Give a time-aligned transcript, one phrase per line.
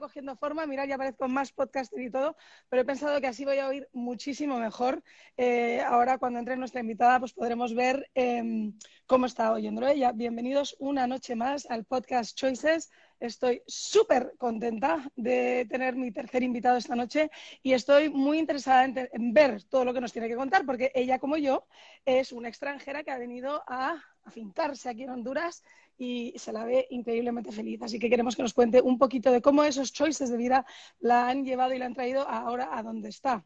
[0.00, 0.66] cogiendo forma.
[0.66, 2.36] Mirad, ya aparezco más podcaster y todo,
[2.68, 5.02] pero he pensado que así voy a oír muchísimo mejor.
[5.36, 8.72] Eh, ahora, cuando entre nuestra invitada, pues podremos ver eh,
[9.06, 10.12] cómo está oyéndolo ella.
[10.12, 12.90] Bienvenidos una noche más al podcast Choices.
[13.20, 17.30] Estoy súper contenta de tener mi tercer invitado esta noche
[17.62, 20.92] y estoy muy interesada en, en, ver todo lo que nos tiene que contar, porque
[20.94, 21.66] ella, como yo,
[22.04, 25.64] es una extranjera que ha venido a afincarse aquí en Honduras
[25.98, 27.82] y se la ve increíblemente feliz.
[27.82, 30.64] Así que queremos que nos cuente un poquito de cómo esos choices de vida
[31.00, 33.44] la han llevado y la han traído ahora a donde está.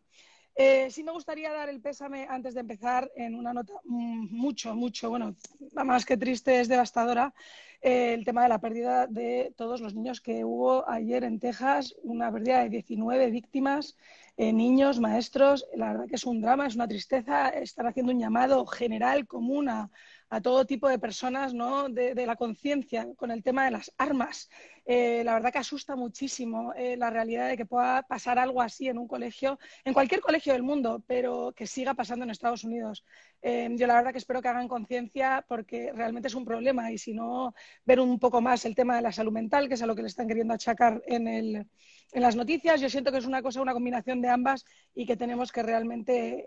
[0.55, 5.09] Eh, sí me gustaría dar el pésame antes de empezar en una nota mucho, mucho,
[5.09, 5.35] bueno,
[5.73, 7.33] más que triste, es devastadora,
[7.81, 11.97] eh, el tema de la pérdida de todos los niños que hubo ayer en Texas,
[12.03, 13.97] una pérdida de 19 víctimas,
[14.37, 18.21] eh, niños, maestros, la verdad que es un drama, es una tristeza, estar haciendo un
[18.21, 19.91] llamado general, común a,
[20.33, 21.91] a todo tipo de personas ¿no?
[21.91, 24.49] de, la conciencia con el tema de las armas.
[24.87, 28.89] Eh, la verdad que asusta muchísimo eh, la realidad de que pueda pasar algo así
[28.89, 33.05] en un colegio, en cualquier colegio del mundo, pero que siga pasando en Estados Unidos.
[33.43, 36.97] Eh, yo la verdad que espero que hagan conciencia porque realmente es un problema y
[36.97, 39.87] si no, ver un poco más el tema de la salud mental, que es a
[39.87, 41.67] lo que le están queriendo achacar en, el,
[42.13, 42.81] en las noticias.
[42.81, 46.47] Yo siento que es una cosa, una combinación de ambas y que tenemos que realmente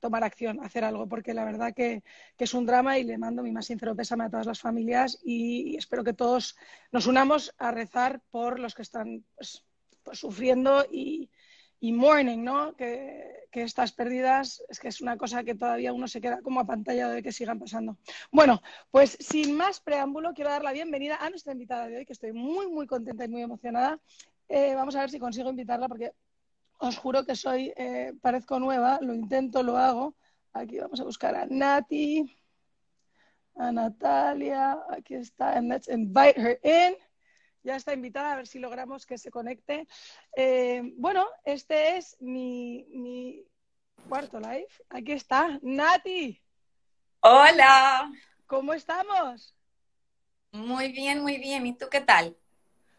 [0.00, 2.02] tomar acción, hacer algo, porque la verdad que,
[2.36, 5.20] que, es un drama y le mando mi más sincero pésame a todas las familias
[5.24, 6.56] y, y espero que todos
[6.92, 9.64] nos unamos a rezar por los que están pues,
[10.02, 11.30] pues, sufriendo y,
[11.80, 12.74] y mourning, ¿no?
[12.76, 16.60] Que, que, estas pérdidas es que es una cosa que todavía uno se queda como
[16.60, 17.98] apantallado de que sigan pasando.
[18.32, 22.14] Bueno, pues sin más preámbulo, quiero dar la bienvenida a nuestra invitada de hoy, que
[22.14, 24.00] estoy muy, muy contenta y muy emocionada.
[24.48, 26.12] Eh, vamos a ver si consigo invitarla porque
[26.78, 30.16] os juro que soy, eh, parezco nueva, lo intento, lo hago.
[30.52, 32.24] Aquí vamos a buscar a Nati,
[33.56, 36.96] a Natalia, aquí está, and let's invite her in.
[37.62, 39.88] Ya está invitada, a ver si logramos que se conecte.
[40.36, 43.46] Eh, bueno, este es mi, mi
[44.08, 44.68] cuarto live.
[44.90, 46.40] Aquí está, Nati.
[47.20, 48.12] Hola.
[48.46, 49.56] ¿Cómo estamos?
[50.52, 51.66] Muy bien, muy bien.
[51.66, 52.36] ¿Y tú qué tal?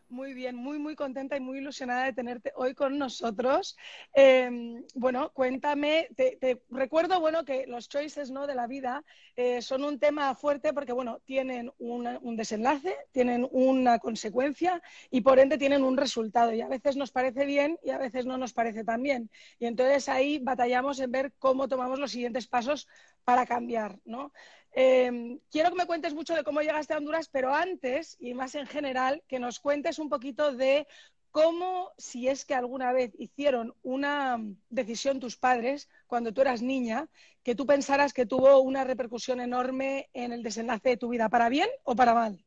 [0.10, 3.76] Muy bien, muy, muy contenta y muy ilusionada de tenerte hoy con nosotros.
[4.14, 8.46] Eh, bueno, cuéntame, te, recuerdo, bueno, que los choices, ¿no?
[8.46, 9.04] De la vida
[9.36, 14.80] eh, son un tema fuerte porque, bueno, tienen un desenlace, tienen una consecuencia
[15.10, 16.54] y, por ende, tienen un resultado.
[16.54, 19.32] Y a veces nos parece bien y a veces no nos parece tan bien.
[19.58, 22.88] Y entonces ahí batallamos en ver cómo tomamos los siguientes pasos
[23.24, 24.32] para cambiar, ¿no?
[24.78, 28.56] Eh, quiero que me cuentes mucho de cómo llegaste a Honduras, pero antes, y más
[28.56, 30.86] en general, que nos cuentes un poquito de
[31.32, 34.38] cómo, si es que alguna vez hicieron una
[34.70, 37.08] decisión tus padres cuando tú eras niña,
[37.42, 41.48] que tú pensaras que tuvo una repercusión enorme en el desenlace de tu vida, ¿para
[41.48, 42.46] bien o para mal?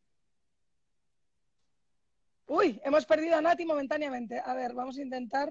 [2.46, 4.40] Uy, hemos perdido a Nati momentáneamente.
[4.44, 5.50] A ver, vamos a intentar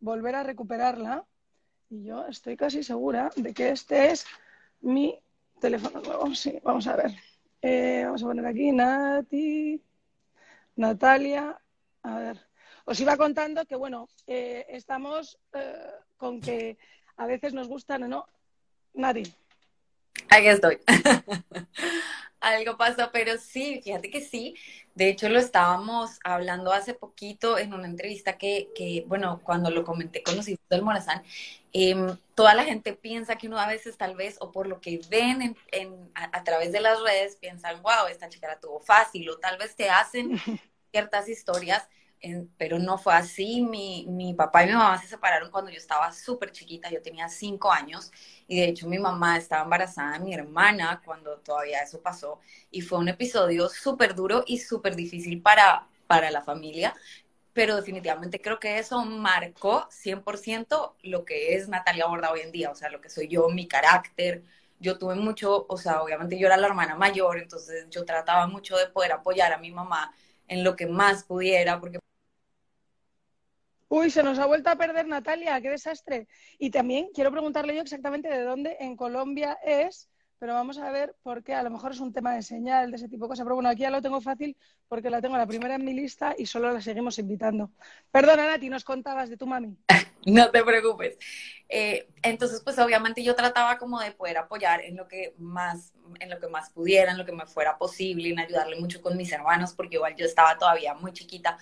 [0.00, 1.24] volver a recuperarla.
[1.88, 4.26] Y yo estoy casi segura de que este es
[4.80, 5.20] mi
[5.60, 7.12] teléfono nuevo, sí, vamos a ver.
[7.62, 9.82] Eh, vamos a poner aquí Nati,
[10.76, 11.58] Natalia,
[12.02, 12.40] a ver.
[12.84, 16.78] Os iba contando que, bueno, eh, estamos eh, con que
[17.16, 18.26] a veces nos gustan no.
[18.94, 19.22] Nati.
[20.30, 20.78] Aquí estoy.
[22.46, 24.54] Algo pasó, pero sí, fíjate que sí.
[24.94, 29.82] De hecho, lo estábamos hablando hace poquito en una entrevista que, que bueno, cuando lo
[29.82, 31.24] comenté con los hijos del Morazán,
[31.72, 31.96] eh,
[32.36, 35.42] toda la gente piensa que uno a veces tal vez, o por lo que ven
[35.42, 39.28] en, en, a, a, través de las redes, piensan, wow, esta chica la tuvo fácil,
[39.28, 40.38] o tal vez te hacen
[40.92, 41.88] ciertas historias
[42.56, 43.60] pero no fue así.
[43.62, 47.28] Mi, mi, papá y mi mamá se separaron cuando yo estaba súper chiquita, yo tenía
[47.28, 48.10] cinco años
[48.48, 52.40] y de hecho mi mamá estaba embarazada de mi hermana cuando todavía eso pasó
[52.70, 56.94] y fue un episodio súper duro y súper difícil para, para la familia,
[57.52, 62.70] pero definitivamente creo que eso marcó 100% lo que es Natalia Borda hoy en día,
[62.70, 64.44] o sea, lo que soy yo, mi carácter.
[64.78, 68.76] Yo tuve mucho, o sea, obviamente yo era la hermana mayor, entonces yo trataba mucho
[68.76, 70.14] de poder apoyar a mi mamá
[70.48, 71.98] en lo que más pudiera, porque
[73.88, 76.26] Uy, se nos ha vuelto a perder Natalia, qué desastre.
[76.58, 80.08] Y también quiero preguntarle yo exactamente de dónde en Colombia es,
[80.40, 81.54] pero vamos a ver por qué.
[81.54, 83.44] A lo mejor es un tema de señal, de ese tipo de cosas.
[83.44, 84.56] Pero bueno, aquí ya lo tengo fácil
[84.88, 87.70] porque la tengo la primera en mi lista y solo la seguimos invitando.
[88.10, 89.76] Perdona, Nati, nos contabas de tu mami.
[90.26, 91.16] no te preocupes.
[91.68, 96.28] Eh, entonces, pues obviamente yo trataba como de poder apoyar en lo que más, en
[96.28, 99.30] lo que más pudiera, en lo que me fuera posible, en ayudarle mucho con mis
[99.30, 101.56] hermanos, porque igual yo estaba todavía muy chiquita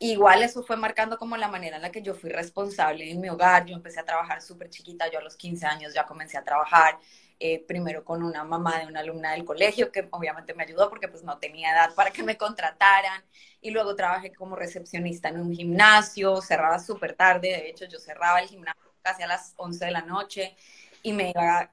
[0.00, 3.28] igual eso fue marcando como la manera en la que yo fui responsable en mi
[3.28, 3.66] hogar.
[3.66, 6.98] Yo empecé a trabajar súper chiquita, yo a los 15 años ya comencé a trabajar.
[7.42, 11.08] eh, primero con una mamá de una alumna del colegio, que obviamente me ayudó porque
[11.08, 13.24] pues no tenía edad para que me contrataran,
[13.62, 18.40] y luego trabajé como recepcionista en un gimnasio, cerraba súper tarde, de hecho yo cerraba
[18.40, 20.54] el gimnasio casi a las 11 de la noche,
[21.02, 21.70] y me iba,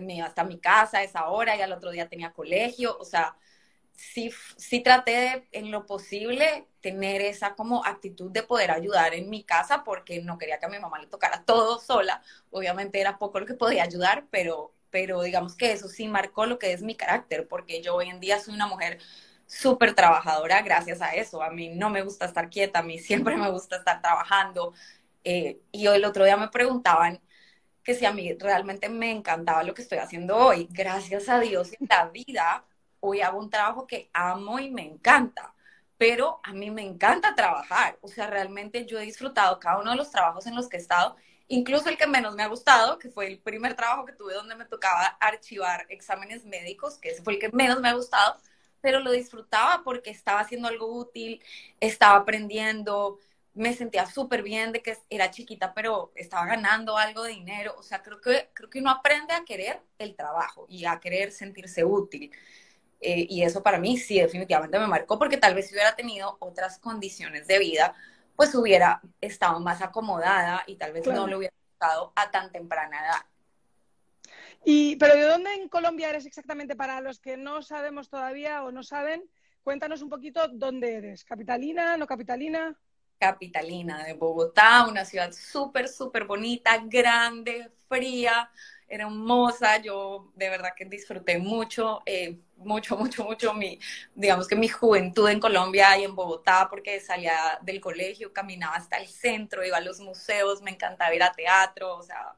[0.00, 3.04] me iba hasta mi casa a esa hora, y al otro día tenía colegio, o
[3.04, 3.36] sea,
[3.98, 9.42] sí, sí traté en lo posible, tener esa como actitud de poder ayudar en mi
[9.44, 12.22] casa porque no quería que a mi mamá le tocara todo sola.
[12.50, 16.58] Obviamente era poco lo que podía ayudar, pero, pero digamos que eso sí marcó lo
[16.58, 18.98] que es mi carácter, porque yo hoy en día soy una mujer
[19.46, 21.42] súper trabajadora gracias a eso.
[21.42, 24.74] A mí no me gusta estar quieta, a mí siempre me gusta estar trabajando.
[25.24, 27.20] Eh, y el otro día me preguntaban
[27.84, 30.68] que si a mí realmente me encantaba lo que estoy haciendo hoy.
[30.70, 32.64] Gracias a Dios en la vida
[33.00, 35.54] hoy hago un trabajo que amo y me encanta,
[35.96, 37.98] pero a mí me encanta trabajar.
[38.02, 40.80] O sea, realmente yo he disfrutado cada uno de los trabajos en los que he
[40.80, 41.16] estado,
[41.48, 44.54] incluso el que menos me ha gustado, que fue el primer trabajo que tuve donde
[44.54, 48.36] me tocaba archivar exámenes médicos, que ese fue el que menos me ha gustado,
[48.80, 51.42] pero lo disfrutaba porque estaba haciendo algo útil,
[51.80, 53.18] estaba aprendiendo,
[53.58, 57.74] me sentía súper bien de que era chiquita, pero estaba ganando algo de dinero.
[57.76, 61.32] O sea, creo que, creo que uno aprende a querer el trabajo y a querer
[61.32, 62.30] sentirse útil.
[63.00, 66.36] Eh, y eso para mí sí definitivamente me marcó porque tal vez si hubiera tenido
[66.40, 67.94] otras condiciones de vida,
[68.34, 73.00] pues hubiera estado más acomodada y tal vez no le hubiera gustado a tan temprana
[73.00, 73.26] edad.
[74.64, 78.72] Y, pero ¿de dónde en Colombia eres exactamente para los que no sabemos todavía o
[78.72, 79.22] no saben?
[79.62, 81.24] Cuéntanos un poquito dónde eres.
[81.24, 82.76] ¿Capitalina, no capitalina?
[83.18, 88.50] Capitalina de Bogotá, una ciudad súper, súper bonita, grande, fría,
[88.88, 89.78] hermosa.
[89.78, 92.00] Yo de verdad que disfruté mucho.
[92.06, 93.78] Eh, mucho, mucho, mucho mi,
[94.14, 98.96] digamos que mi juventud en Colombia y en Bogotá, porque salía del colegio, caminaba hasta
[98.98, 102.36] el centro, iba a los museos, me encantaba ir a teatro, o sea,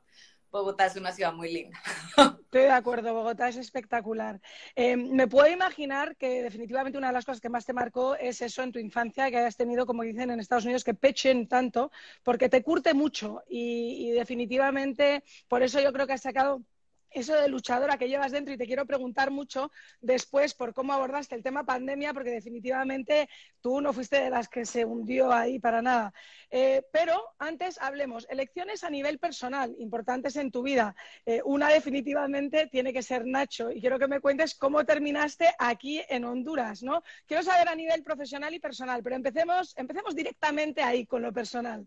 [0.51, 1.79] Bogotá es una ciudad muy linda.
[2.43, 4.41] Estoy de acuerdo, Bogotá es espectacular.
[4.75, 8.43] Eh, me puedo imaginar que definitivamente una de las cosas que más te marcó es
[8.43, 11.93] eso en tu infancia, que hayas tenido, como dicen en Estados Unidos, que pechen tanto,
[12.25, 16.63] porque te curte mucho y, y definitivamente por eso yo creo que has sacado
[17.11, 19.71] eso de luchadora que llevas dentro y te quiero preguntar mucho
[20.01, 23.29] después por cómo abordaste el tema pandemia, porque definitivamente
[23.61, 26.13] tú no fuiste de las que se hundió ahí para nada.
[26.51, 30.95] Eh, pero antes hablemos, elecciones a nivel personal, importantes en tu vida.
[31.27, 36.03] Eh, una definitivamente tiene que ser Nacho y quiero que me cuentes cómo terminaste aquí
[36.09, 37.03] en Honduras, ¿no?
[37.27, 41.87] Quiero saber a nivel profesional y personal, pero empecemos, empecemos directamente ahí con lo personal.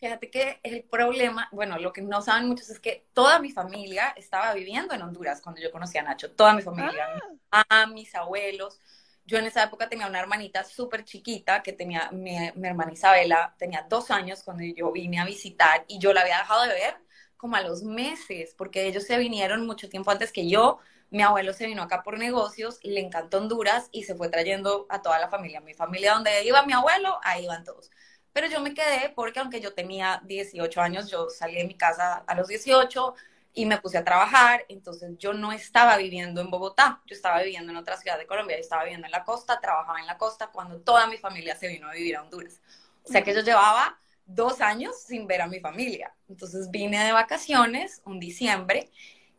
[0.00, 4.14] Fíjate que el problema, bueno, lo que no saben muchos es que toda mi familia
[4.16, 7.06] estaba viviendo en Honduras cuando yo conocí a Nacho, toda mi familia,
[7.50, 8.80] a mis abuelos.
[9.26, 13.54] Yo en esa época tenía una hermanita súper chiquita que tenía, mi, mi, hermana Isabela
[13.58, 16.96] tenía dos años cuando yo vine a visitar y yo la había dejado de ver
[17.36, 20.78] como a los meses, porque ellos se vinieron mucho tiempo antes que yo.
[21.10, 25.02] Mi abuelo se vino acá por negocios, le encantó Honduras y se fue trayendo a
[25.02, 25.60] toda la familia.
[25.60, 27.90] Mi familia, donde iba mi abuelo, ahí iban todos.
[28.32, 32.24] Pero yo me quedé porque aunque yo tenía 18 años, yo salí de mi casa
[32.26, 33.14] a los 18
[33.52, 37.72] y me puse a trabajar, entonces yo no estaba viviendo en Bogotá, yo estaba viviendo
[37.72, 40.48] en otra ciudad de Colombia, yo estaba viviendo en la costa, trabajaba en la costa
[40.52, 42.60] cuando toda mi familia se vino a vivir a Honduras.
[43.02, 46.14] O sea que yo llevaba dos años sin ver a mi familia.
[46.28, 48.90] Entonces vine de vacaciones un diciembre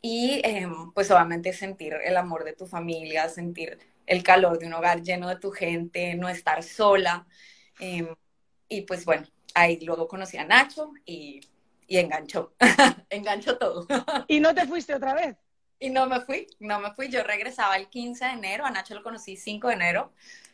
[0.01, 4.73] y em, pues obviamente sentir el amor de tu familia, sentir el calor de un
[4.73, 7.27] hogar lleno de tu gente, no estar sola.
[7.79, 8.07] Eh,
[8.71, 11.41] y pues bueno, ahí luego conocí a Nacho y,
[11.87, 12.53] y enganchó,
[13.09, 13.85] enganchó todo.
[14.29, 15.35] ¿Y no te fuiste otra vez?
[15.77, 17.09] Y no me fui, no me fui.
[17.09, 20.13] Yo regresaba el 15 de enero, a Nacho lo conocí 5 de enero.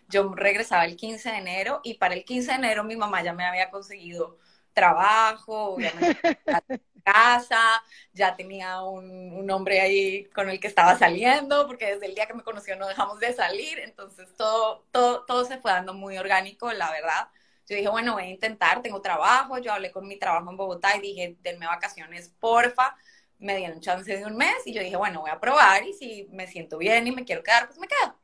[0.10, 3.34] Yo regresaba el 15 de enero y para el 15 de enero mi mamá ya
[3.34, 4.40] me había conseguido
[4.74, 6.40] trabajo, obviamente
[7.04, 7.84] casa,
[8.14, 12.26] ya tenía un, un, hombre ahí con el que estaba saliendo, porque desde el día
[12.26, 16.18] que me conoció no dejamos de salir, entonces todo, todo, todo se fue dando muy
[16.18, 17.30] orgánico, la verdad.
[17.68, 20.96] Yo dije, bueno, voy a intentar, tengo trabajo, yo hablé con mi trabajo en Bogotá
[20.96, 22.96] y dije, denme vacaciones, porfa,
[23.40, 26.28] me dieron chance de un mes y yo dije, bueno, voy a probar y si
[26.32, 28.16] me siento bien y me quiero quedar, pues me quedo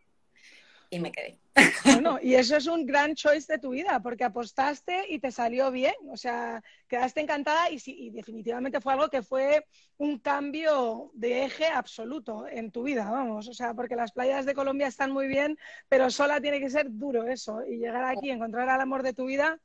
[0.90, 1.43] y me quedé.
[1.86, 5.70] Bueno, y eso es un gran choice de tu vida, porque apostaste y te salió
[5.72, 9.66] bien, o sea, quedaste encantada y, y, definitivamente fue algo que fue
[9.98, 14.56] un cambio de eje absoluto en tu vida, vamos, o sea, porque las playas de
[14.56, 15.58] Colombia están muy bien,
[15.88, 19.26] pero sola tiene que ser duro eso, y llegar aquí, encontrar al amor de tu
[19.26, 19.60] vida.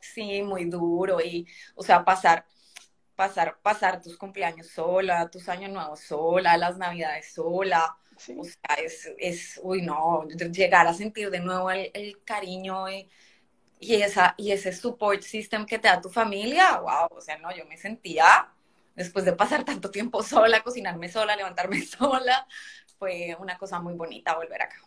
[0.00, 2.44] Sí, muy duro, y, o sea, pasar
[3.16, 9.10] pasar, pasar tus cumpleaños sola, tus años nuevos sola, las navidades sola, o sea, es,
[9.18, 13.08] es, uy, no, llegar a sentir de nuevo el, el cariño y,
[13.78, 17.54] y, esa, y ese support system que te da tu familia, wow, o sea, no,
[17.54, 18.48] yo me sentía
[18.94, 22.46] después de pasar tanto tiempo sola, cocinarme sola, levantarme sola,
[22.98, 24.80] fue una cosa muy bonita volver acá.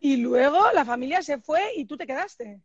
[0.00, 2.60] Y luego la familia se fue y tú te quedaste.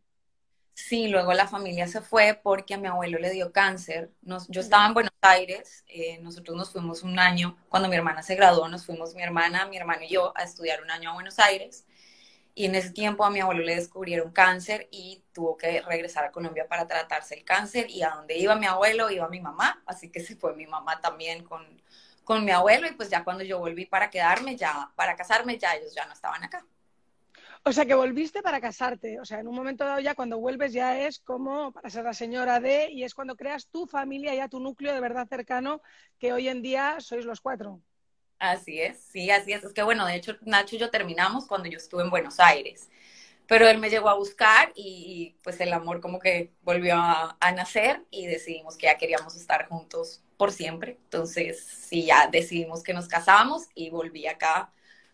[0.74, 4.12] Sí, luego la familia se fue porque a mi abuelo le dio cáncer.
[4.50, 8.36] yo estaba en Buenos Aires, eh, nosotros nos fuimos un año, cuando mi hermana se
[8.36, 11.40] graduó, nos fuimos mi hermana, mi hermano y yo a estudiar un año a Buenos
[11.40, 11.86] Aires.
[12.54, 16.32] Y en ese tiempo a mi abuelo le descubrieron cáncer y tuvo que regresar a
[16.32, 17.90] Colombia para tratarse el cáncer.
[17.90, 19.82] Y a donde iba mi abuelo, iba mi mamá.
[19.86, 21.82] Así que se fue mi mamá también con,
[22.25, 22.88] con mi abuelo.
[22.88, 26.13] Y pues ya cuando yo volví para quedarme, ya para casarme, ya ellos ya no
[26.13, 26.66] estaban acá.
[27.63, 29.20] O sea, que volviste para casarte.
[29.20, 32.13] O sea, en un momento dado ya cuando vuelves ya es como para ser la
[32.13, 35.82] señora de y es cuando creas tu familia, ya tu núcleo de verdad cercano,
[36.18, 37.82] que hoy en día sois los cuatro.
[38.39, 39.63] Así es, sí, así es.
[39.63, 42.89] Es que bueno, de hecho Nacho y yo terminamos cuando yo estuve en Buenos Aires.
[43.48, 47.51] Pero él me llegó a buscar y, pues el amor como que volvió a, a
[47.51, 50.98] nacer y decidimos que ya queríamos estar juntos por siempre.
[51.03, 54.72] Entonces, sí, ya decidimos que nos casamos y volví acá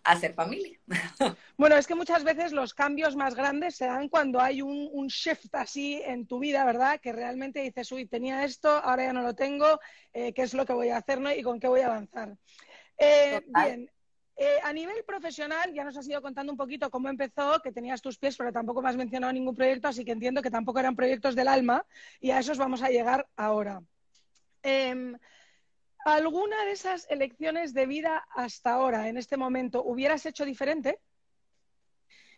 [0.08, 0.80] hacer familia.
[1.58, 5.54] Bueno, es que muchas veces los cambios más grandes se dan cuando hay un, shift
[5.56, 7.00] así en tu vida, ¿verdad?
[7.02, 9.80] Que realmente dices, uy, tenía esto, ahora ya no lo tengo,
[10.14, 12.38] eh, ¿qué es lo que voy a hacer y con qué voy a avanzar?
[12.96, 13.90] Eh, bien,
[14.36, 18.00] eh, a nivel profesional, ya nos has ido contando un poquito cómo empezó, que tenías
[18.00, 20.96] tus pies, pero tampoco me has mencionado ningún proyecto, así que entiendo que tampoco eran
[20.96, 21.84] proyectos del alma
[22.20, 23.82] y a esos vamos a llegar ahora.
[26.08, 31.02] ¿Alguna de esas elecciones de vida hasta ahora, en este momento, hubieras hecho diferente?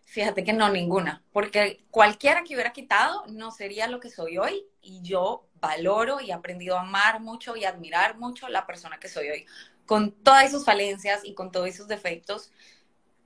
[0.05, 4.65] Fíjate que no, ninguna, porque cualquiera que hubiera quitado no sería lo que soy hoy
[4.81, 9.07] y yo valoro y he aprendido a amar mucho y admirar mucho la persona que
[9.07, 9.45] soy hoy,
[9.85, 12.51] con todas sus falencias y con todos sus defectos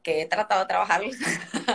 [0.02, 1.16] que he tratado de trabajarlos.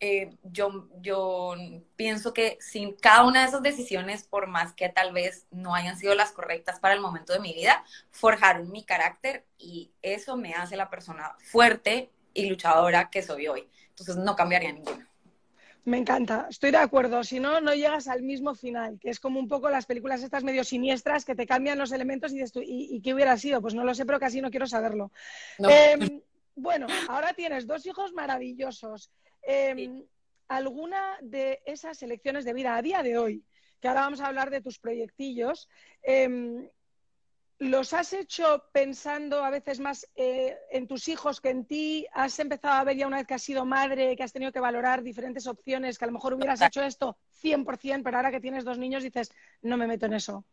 [0.00, 1.54] Eh, yo, yo
[1.96, 5.98] pienso que sin cada una de esas decisiones, por más que tal vez no hayan
[5.98, 10.54] sido las correctas para el momento de mi vida, forjaron mi carácter y eso me
[10.54, 13.68] hace la persona fuerte y luchadora que soy hoy.
[13.90, 15.08] Entonces no cambiaría ninguna.
[15.88, 17.24] Me encanta, estoy de acuerdo.
[17.24, 20.44] Si no, no llegas al mismo final, que es como un poco las películas estas
[20.44, 23.62] medio siniestras que te cambian los elementos y dices tú, ¿y, qué hubiera sido?
[23.62, 25.10] Pues no lo sé, pero casi no quiero saberlo.
[25.58, 26.20] Em,
[26.54, 29.10] bueno, ahora tienes dos hijos maravillosos.
[29.42, 30.04] Em,
[30.48, 33.44] ¿Alguna de esas elecciones de vida a día de hoy,
[33.80, 35.68] que ahora vamos a hablar de tus proyectillos,
[36.02, 36.66] em,
[37.58, 42.06] los has hecho pensando a veces más eh, en tus hijos que en ti?
[42.12, 44.60] ¿Has empezado a ver ya una vez que has sido madre, que has tenido que
[44.60, 48.64] valorar diferentes opciones, que a lo mejor hubieras hecho esto 100%, pero ahora que tienes
[48.64, 50.44] dos niños dices, no me meto en eso?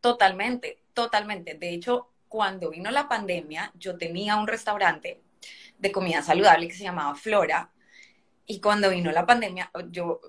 [0.00, 1.54] Totalmente, totalmente.
[1.54, 5.20] De hecho, cuando vino la pandemia, yo tenía un restaurante
[5.78, 7.70] de comida saludable que se llamaba Flora
[8.50, 10.20] y cuando vino la pandemia, yo,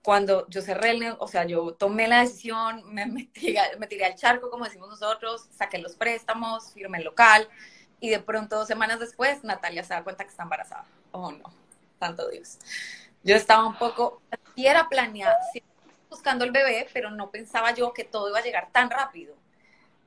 [0.00, 4.14] cuando yo cerré el, o sea, yo tomé la decisión, me, metí, me tiré al
[4.14, 7.46] charco, como decimos nosotros, saqué los préstamos, firmé el local,
[8.00, 10.86] y de pronto, dos semanas después, Natalia se da cuenta que está embarazada.
[11.12, 11.44] Oh, no,
[11.98, 12.58] tanto Dios.
[13.22, 14.22] Yo estaba un poco,
[14.54, 15.62] sí era planeada, sí,
[16.08, 19.34] buscando el bebé, pero no pensaba yo que todo iba a llegar tan rápido.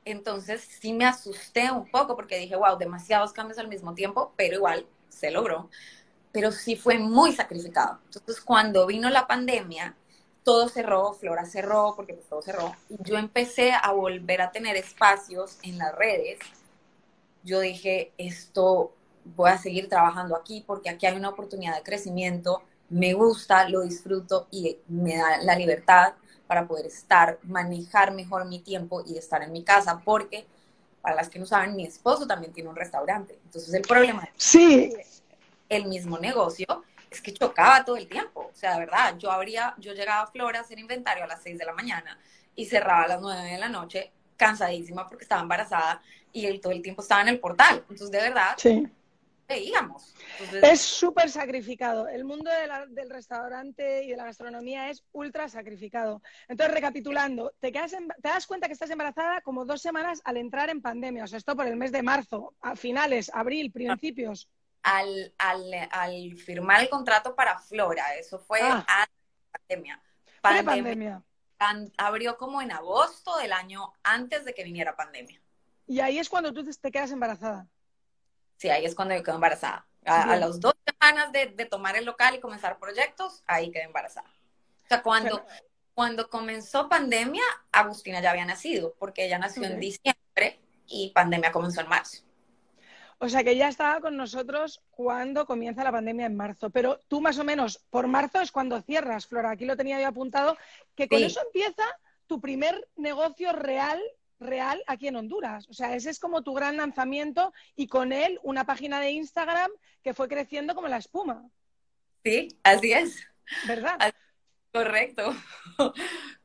[0.03, 4.55] Entonces sí me asusté un poco porque dije, wow, demasiados cambios al mismo tiempo, pero
[4.55, 5.69] igual se logró
[6.31, 7.99] pero sí fue muy sacrificado.
[8.05, 9.95] Entonces, cuando vino la pandemia,
[10.43, 14.75] todo cerró, Flora cerró, porque pues, todo cerró, y yo empecé a volver a tener
[14.75, 16.39] espacios en las redes.
[17.43, 22.63] Yo dije, esto voy a seguir trabajando aquí porque aquí hay una oportunidad de crecimiento,
[22.89, 26.13] me gusta, lo disfruto y me da la libertad
[26.47, 30.45] para poder estar, manejar mejor mi tiempo y estar en mi casa, porque
[31.01, 33.39] para las que no saben, mi esposo también tiene un restaurante.
[33.45, 34.27] Entonces el problema...
[34.35, 34.93] Sí,
[35.71, 38.49] el mismo negocio, es que chocaba todo el tiempo.
[38.51, 41.41] O sea, de verdad, yo abría, yo llegaba a Flora a hacer inventario a las
[41.41, 42.19] 6 de la mañana
[42.55, 46.01] y cerraba a las 9 de la noche, cansadísima porque estaba embarazada
[46.33, 47.77] y él todo el tiempo estaba en el portal.
[47.89, 48.85] Entonces, de verdad, sí.
[49.47, 50.13] veíamos.
[50.61, 52.09] Es súper sacrificado.
[52.09, 52.51] El mundo
[52.89, 56.21] del restaurante y de la gastronomía es ultra sacrificado.
[56.49, 60.69] Entonces, recapitulando, te, quedas te das cuenta que estás embarazada como dos semanas al entrar
[60.69, 61.23] en pandemia.
[61.23, 64.49] O sea, esto por el mes de marzo, a finales, abril, principios
[64.83, 68.15] al, al, firmar el contrato para Flora.
[68.15, 68.85] Eso fue ah.
[68.87, 70.01] antes de la pandemia.
[70.63, 71.23] pandemia.
[71.97, 75.41] abrió como en agosto del año antes de que viniera pandemia.
[75.87, 77.67] Y ahí es cuando tú te quedas embarazada.
[78.57, 79.87] Sí, ahí es cuando yo quedo embarazada.
[80.05, 84.29] A, las dos semanas de, tomar el local y comenzar proyectos, ahí quedé embarazada.
[84.85, 85.45] O sea, cuando,
[85.93, 91.81] cuando comenzó pandemia, Agustina ya había nacido, porque ella nació en diciembre y pandemia comenzó
[91.81, 92.23] en marzo.
[93.23, 96.71] O sea que ya estaba con nosotros cuando comienza la pandemia en marzo.
[96.71, 99.51] Pero tú más o menos, por marzo es cuando cierras, Flora.
[99.51, 100.57] Aquí lo tenía yo apuntado,
[100.95, 101.83] que con eso empieza
[102.25, 104.01] tu primer negocio real
[104.39, 105.67] real aquí en Honduras.
[105.69, 109.69] O sea, ese es como tu gran lanzamiento y con él una página de Instagram
[110.03, 111.47] que fue creciendo como la espuma.
[112.23, 113.27] Sí, así es.
[113.67, 113.99] ¿Verdad?
[114.73, 115.35] Correcto,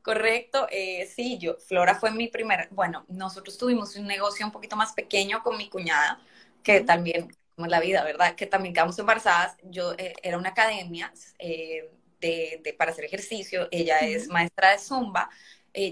[0.03, 0.67] correcto.
[0.69, 4.93] Eh, sí, yo, Flora fue mi primera, bueno, nosotros tuvimos un negocio un poquito más
[4.93, 6.19] pequeño con mi cuñada,
[6.63, 8.35] que también, como es la vida, ¿verdad?
[8.35, 9.57] Que también quedamos embarazadas.
[9.63, 15.29] Yo eh, era una academia eh, de, para hacer ejercicio, ella es maestra de Zumba,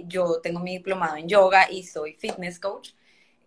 [0.07, 2.93] yo tengo mi diplomado en yoga y soy fitness coach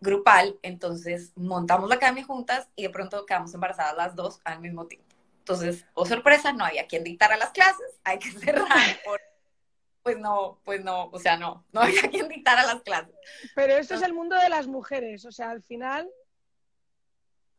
[0.01, 4.87] grupal, entonces montamos la academia juntas y de pronto quedamos embarazadas las dos al mismo
[4.87, 5.07] tiempo.
[5.41, 8.67] Entonces, oh sorpresa, no había quien dictara las clases, hay que cerrar.
[10.03, 13.15] pues no, pues no, o sea, no, no había quien dictara las clases.
[13.55, 16.09] Pero esto es el mundo de las mujeres, o sea, al final...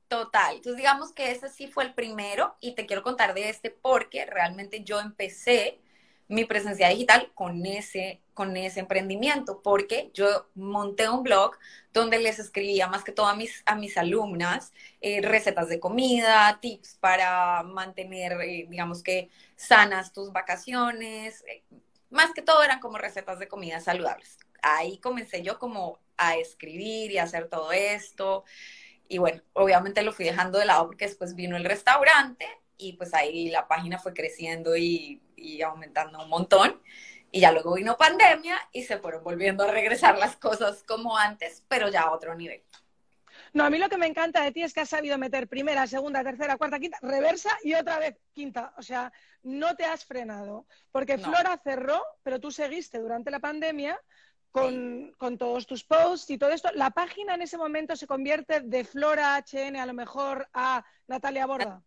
[0.09, 3.69] Total, entonces digamos que ese sí fue el primero y te quiero contar de este
[3.69, 5.79] porque realmente yo empecé
[6.29, 11.57] mi presencia digital con ese, con ese emprendimiento, porque yo monté un blog
[11.91, 16.59] donde les escribía más que todo a mis, a mis alumnas eh, recetas de comida,
[16.61, 21.43] tips para mantener, eh, digamos que, sanas tus vacaciones.
[21.47, 21.63] Eh,
[22.11, 24.37] más que todo eran como recetas de comida saludables.
[24.61, 28.45] Ahí comencé yo como a escribir y a hacer todo esto.
[29.09, 32.47] Y bueno, obviamente lo fui dejando de lado porque después vino el restaurante
[32.77, 36.81] y pues ahí la página fue creciendo y y aumentando un montón.
[37.31, 41.63] Y ya luego vino pandemia y se fueron volviendo a regresar las cosas como antes,
[41.67, 42.63] pero ya a otro nivel.
[43.53, 45.87] No, a mí lo que me encanta de ti es que has sabido meter primera,
[45.87, 48.73] segunda, tercera, cuarta, quinta, reversa y otra vez quinta.
[48.77, 49.11] O sea,
[49.43, 50.65] no te has frenado.
[50.91, 53.99] Porque Flora cerró, pero tú seguiste durante la pandemia
[54.51, 56.69] con, con, todos tus posts y todo esto.
[56.73, 61.45] La página en ese momento se convierte de Flora HN a lo mejor a Natalia
[61.45, 61.83] Borda.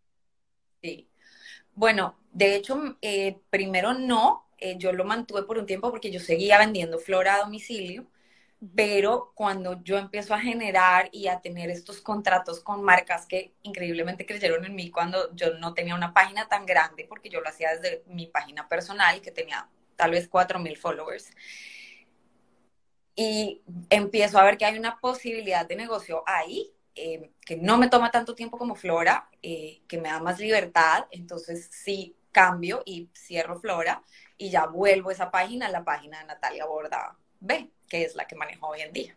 [0.83, 1.09] Sí.
[1.75, 6.21] Bueno, de hecho, eh, primero no, eh, yo lo mantuve por un tiempo porque yo
[6.21, 8.07] seguía vendiendo flora a domicilio,
[8.77, 14.27] pero cuando yo empiezo a generar y a tener estos contratos con marcas que increíblemente
[14.27, 17.71] creyeron en mí cuando yo no tenía una página tan grande, porque yo lo hacía
[17.75, 21.31] desde mi página personal, que tenía tal vez 4.000 followers,
[23.15, 27.89] y empiezo a ver que hay una posibilidad de negocio ahí, eh, que no me
[27.89, 33.09] toma tanto tiempo como Flora, eh, que me da más libertad, entonces sí cambio y
[33.15, 34.03] cierro Flora
[34.39, 38.35] y ya vuelvo esa página la página de Natalia Borda B, que es la que
[38.35, 39.17] manejo hoy en día.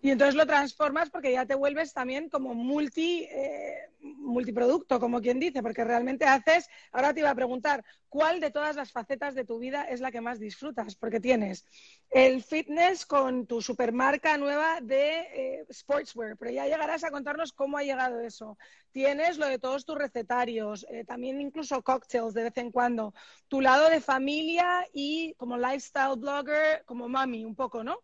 [0.00, 5.40] Y entonces lo transformas porque ya te vuelves también como multi, eh, multiproducto, como quien
[5.40, 9.44] dice, porque realmente haces, ahora te iba a preguntar, ¿cuál de todas las facetas de
[9.44, 10.94] tu vida es la que más disfrutas?
[10.94, 11.66] Porque tienes
[12.10, 17.76] el fitness con tu supermarca nueva de eh, sportswear, pero ya llegarás a contarnos cómo
[17.76, 18.56] ha llegado eso.
[18.92, 23.14] Tienes lo de todos tus recetarios, eh, también incluso cocktails de vez en cuando,
[23.48, 27.98] tu lado de familia y como lifestyle blogger, como mami, un poco, ¿no?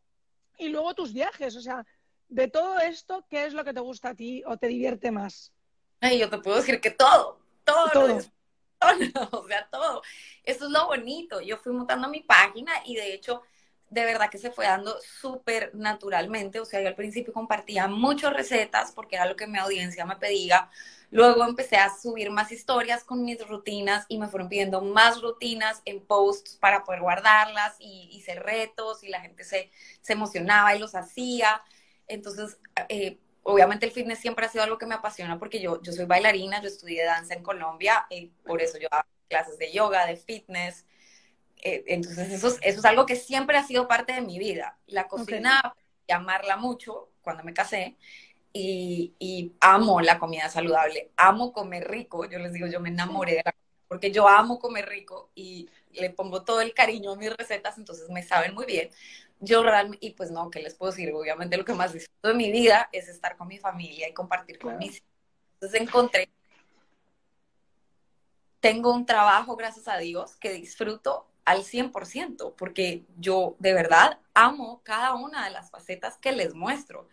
[0.58, 1.56] Y luego tus viajes.
[1.56, 1.84] O sea,
[2.28, 5.52] de todo esto, ¿qué es lo que te gusta a ti o te divierte más?
[6.00, 7.88] Ay, yo te puedo decir que todo, todo.
[7.92, 8.18] todo.
[9.32, 10.02] o sea, todo.
[10.42, 11.40] Eso es lo bonito.
[11.40, 13.42] Yo fui montando mi página y de hecho,
[13.94, 16.58] de verdad que se fue dando súper naturalmente.
[16.58, 20.16] O sea, yo al principio compartía muchas recetas porque era lo que mi audiencia me
[20.16, 20.68] pedía.
[21.10, 25.80] Luego empecé a subir más historias con mis rutinas y me fueron pidiendo más rutinas
[25.84, 29.70] en posts para poder guardarlas y hice retos y la gente se,
[30.08, 31.62] emocionaba y los hacía.
[32.08, 35.92] Entonces, eh, obviamente el fitness siempre ha sido algo que me apasiona porque yo, yo
[35.92, 40.06] soy bailarina, yo estudié danza en Colombia y por eso yo hago clases de yoga,
[40.06, 40.84] de fitness.
[41.64, 44.78] Eh, entonces, eso es, eso es algo que siempre ha sido parte de mi vida.
[44.86, 45.74] La cocina,
[46.06, 47.96] llamarla mucho cuando me casé
[48.52, 53.42] y, amo la comida saludable, amo comer rico, yo les digo, yo me enamoré de
[53.44, 57.34] la comida porque yo amo comer rico y le pongo todo el cariño a mis
[57.36, 58.90] recetas, entonces me saben muy bien.
[59.40, 61.12] Yo realmente, y pues no, ¿qué les puedo decir?
[61.12, 64.58] Obviamente lo que más disfruto de mi vida es estar con mi familia y compartir
[64.58, 65.02] con mis
[65.54, 66.28] Entonces encontré,
[68.60, 74.80] tengo un trabajo, gracias a Dios, que disfruto al 100%, porque yo de verdad amo
[74.82, 77.08] cada una de las facetas que les muestro.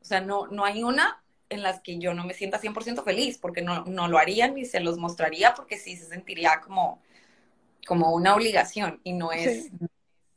[0.00, 3.38] O sea, no, no hay una en las que yo no me sienta 100% feliz,
[3.38, 7.00] porque no, no lo harían ni se los mostraría, porque sí se sentiría como,
[7.86, 9.70] como una obligación y no es,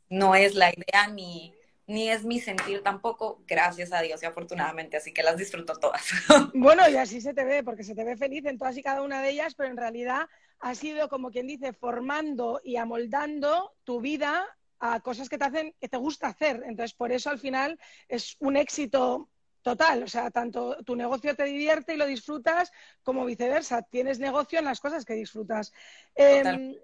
[0.09, 1.53] no es la idea ni,
[1.89, 6.03] ni es mi sentir tampoco, gracias a Dios y afortunadamente, así que las disfruto todas.
[6.53, 9.01] Bueno, y así se te ve, porque se te ve feliz en todas y cada
[9.01, 10.27] una de ellas, pero en realidad
[10.59, 14.45] ha sido como quien dice, formando y amoldando tu vida
[14.79, 16.63] a cosas que te hacen, que te gusta hacer.
[16.65, 19.29] Entonces, por eso al final es un éxito
[19.61, 22.71] Total, o sea, tanto tu negocio te divierte y lo disfrutas
[23.03, 23.81] como viceversa.
[23.81, 25.73] Tienes negocio en las cosas que disfrutas.
[26.15, 26.75] Em,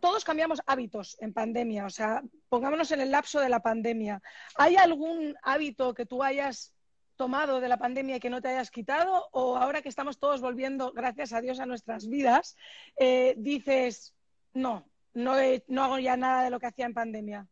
[0.00, 4.20] todos cambiamos hábitos en pandemia, o sea, pongámonos en el lapso de la pandemia.
[4.56, 6.74] ¿Hay algún hábito que tú hayas
[7.16, 9.28] tomado de la pandemia y que no te hayas quitado?
[9.32, 12.56] ¿O ahora que estamos todos volviendo, gracias a Dios, a nuestras vidas,
[12.98, 14.14] eh, dices,
[14.52, 15.34] no, no,
[15.66, 17.48] no hago ya nada de lo que hacía en pandemia?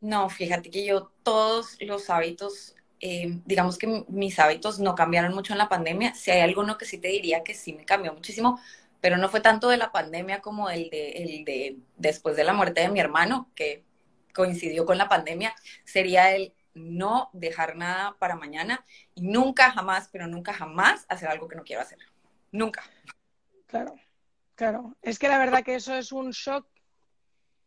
[0.00, 5.54] No, fíjate que yo todos los hábitos, eh, digamos que mis hábitos no cambiaron mucho
[5.54, 6.14] en la pandemia.
[6.14, 8.60] Si hay alguno que sí te diría que sí me cambió muchísimo,
[9.06, 12.52] pero no fue tanto de la pandemia como el de, el de después de la
[12.52, 13.84] muerte de mi hermano, que
[14.34, 20.26] coincidió con la pandemia, sería el no dejar nada para mañana y nunca jamás, pero
[20.26, 22.00] nunca jamás hacer algo que no quiero hacer.
[22.50, 22.82] Nunca.
[23.66, 23.94] Claro,
[24.56, 24.96] claro.
[25.02, 26.66] Es que la verdad que eso es un shock.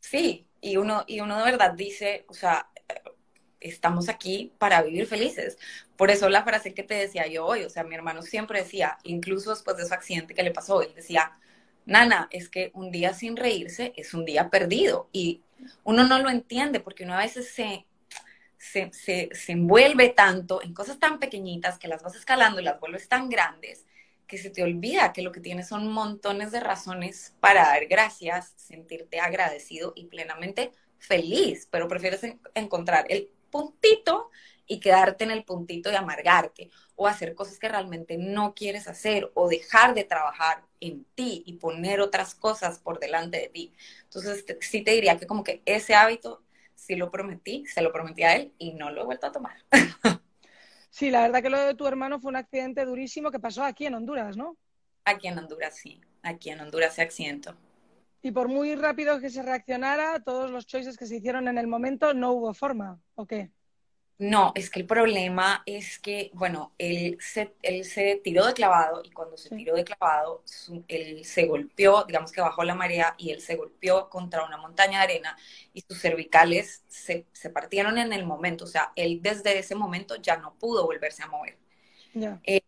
[0.02, 2.70] Sí, y uno, y uno de verdad dice, o sea,
[3.62, 5.58] estamos aquí para vivir felices.
[5.98, 8.98] Por eso la frase que te decía yo hoy, o sea, mi hermano siempre decía,
[9.04, 11.34] incluso después de su accidente que le pasó, él decía,
[11.86, 15.10] Nana, es que un día sin reírse es un día perdido.
[15.12, 15.42] Y
[15.84, 17.86] uno no lo entiende porque uno a veces se,
[18.58, 22.80] se, se, se envuelve tanto en cosas tan pequeñitas que las vas escalando y las
[22.80, 23.86] vuelves tan grandes
[24.28, 28.54] que se te olvida que lo que tienes son montones de razones para dar gracias,
[28.56, 32.22] sentirte agradecido y plenamente feliz, pero prefieres
[32.54, 34.30] encontrar el puntito
[34.66, 39.32] y quedarte en el puntito y amargarte o hacer cosas que realmente no quieres hacer
[39.34, 43.74] o dejar de trabajar en ti y poner otras cosas por delante de ti.
[44.04, 46.44] Entonces, sí te diría que como que ese hábito
[46.76, 49.58] sí lo prometí, se lo prometí a él y no lo he vuelto a tomar.
[50.92, 53.86] Sí, la verdad que lo de tu hermano fue un accidente durísimo que pasó aquí
[53.86, 54.58] en Honduras, ¿no?
[55.06, 56.02] Aquí en Honduras, sí.
[56.24, 57.56] Aquí en Honduras se accidentó.
[58.22, 61.68] Y por muy rápido que se reaccionara, todos los choices que se hicieron en el
[61.68, 63.52] momento, no hubo forma, ¿o qué?
[64.18, 69.02] No, es que el problema es que, bueno, él se, él se tiró de clavado
[69.06, 70.44] y cuando se tiró de clavado,
[70.90, 75.00] él se golpeó, digamos que bajó la marea y él se golpeó contra una montaña
[75.00, 75.38] de arena
[75.74, 78.66] y sus cervicales se, se partieron en el momento.
[78.66, 81.58] O sea, él desde ese momento ya no pudo volverse a mover.
[82.44, 82.62] Eh,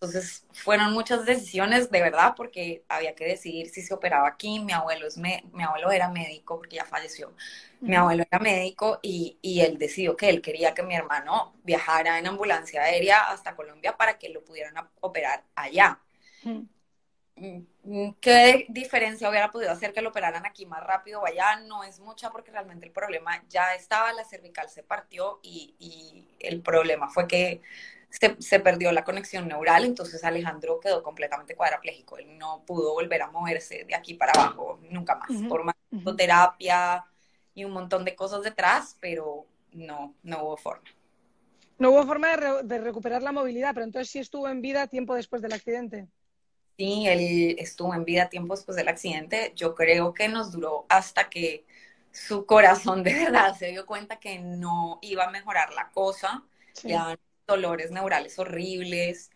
[0.00, 4.58] entonces fueron muchas decisiones de verdad porque había que decidir si se operaba aquí.
[4.58, 7.34] Mi abuelo, es mi abuelo era médico porque ya falleció.
[7.80, 12.18] Mi abuelo era médico y, y, él decidió que él quería que mi hermano viajara
[12.18, 16.00] en ambulancia aérea hasta Colombia para que lo pudieran operar allá.
[17.34, 21.56] Mm, ¿Qué diferencia hubiera podido hacer que lo operaran aquí más rápido o allá?
[21.56, 26.26] No es mucha porque realmente el problema ya estaba, la cervical se partió y, y
[26.38, 27.60] el problema fue que
[28.10, 32.18] se, perdió la conexión neural, entonces Alejandro quedó completamente cuadraplégico.
[32.18, 35.76] Él no pudo volver a moverse de aquí para abajo nunca más, por más
[36.16, 37.04] terapia
[37.54, 40.88] y un montón de cosas detrás, pero no, no hubo forma.
[41.78, 45.40] No hubo forma de, recuperar la movilidad, pero entonces sí estuvo en vida tiempo después
[45.40, 46.08] del accidente.
[46.76, 49.52] Sí, él estuvo en vida tiempo después del accidente.
[49.54, 51.64] Yo creo que nos duró hasta que
[52.10, 56.42] su corazón de verdad se dio cuenta que no iba a mejorar la cosa.
[56.82, 57.16] Ya
[57.50, 59.30] dolores neurales horribles,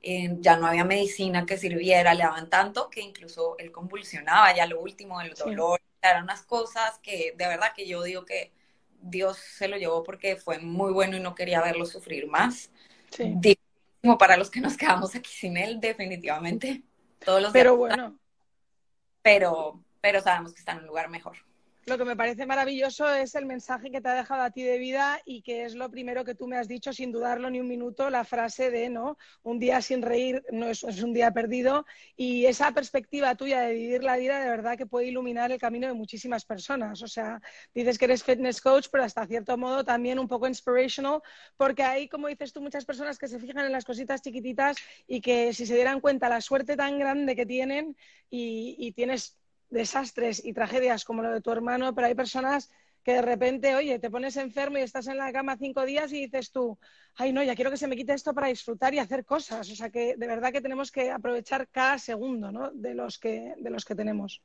[0.00, 4.66] eh, ya no había medicina que sirviera, le daban tanto que incluso él convulsionaba ya
[4.66, 8.52] lo último del dolor, eran unas cosas que de verdad que yo digo que
[9.00, 12.70] Dios se lo llevó porque fue muy bueno y no quería verlo sufrir más.
[14.02, 16.82] Como para los que nos quedamos aquí sin él, definitivamente.
[17.24, 18.18] Todos los pero bueno.
[19.22, 21.47] Pero, pero sabemos que está en un lugar mejor.
[21.88, 24.76] Lo que me parece maravilloso es el mensaje que te ha dejado a ti de
[24.76, 27.66] vida y que es lo primero que tú me has dicho sin dudarlo ni un
[27.66, 29.16] minuto, la frase de, ¿no?
[29.42, 34.04] Un día sin reír no es, un día perdido y esa perspectiva tuya de vivir
[34.04, 37.00] la vida de verdad que puede iluminar el camino de muchísimas personas.
[37.00, 37.40] O sea,
[37.74, 41.22] dices que eres fitness coach, pero hasta cierto modo también un poco inspirational
[41.56, 45.22] porque hay, como dices tú, muchas personas que se fijan en las cositas chiquititas y
[45.22, 47.96] que si se dieran cuenta la suerte tan grande que tienen
[48.28, 49.38] y, y tienes
[49.70, 52.70] desastres y tragedias como lo de tu hermano, pero hay personas
[53.04, 56.26] que de repente, oye, te pones enfermo y estás en la cama cinco días y
[56.26, 56.78] dices tú,
[57.14, 59.70] ay no, ya quiero que se me quite esto para disfrutar y hacer cosas.
[59.70, 62.70] O sea que de verdad que tenemos que aprovechar cada segundo ¿no?
[62.70, 64.42] de, los que, de los que tenemos.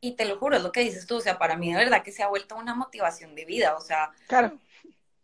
[0.00, 2.02] Y te lo juro, es lo que dices tú, o sea, para mí de verdad
[2.02, 4.58] que se ha vuelto una motivación de vida, o sea, claro.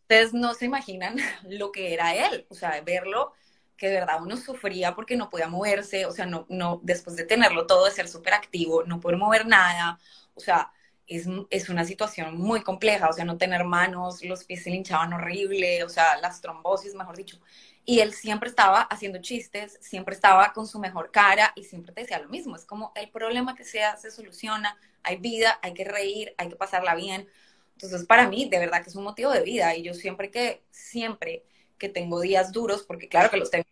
[0.02, 1.16] ustedes no se imaginan
[1.48, 3.32] lo que era él, o sea, verlo
[3.76, 7.24] que de verdad uno sufría porque no podía moverse, o sea, no, no, después de
[7.24, 9.98] tenerlo todo, de ser súper activo, no poder mover nada,
[10.34, 10.72] o sea,
[11.06, 14.76] es, es, una situación muy compleja, o sea, no tener manos, los pies se le
[14.76, 17.38] hinchaban horrible, o sea, las trombosis, mejor dicho.
[17.84, 22.00] Y él siempre estaba haciendo chistes, siempre estaba con su mejor cara y siempre te
[22.00, 25.84] decía lo mismo, es como el problema que sea se soluciona, hay vida, hay que
[25.84, 27.28] reír, hay que pasarla bien.
[27.74, 30.64] Entonces, para mí, de verdad que es un motivo de vida y yo siempre que,
[30.70, 31.44] siempre
[31.78, 33.64] que tengo días duros, porque claro que los tengo,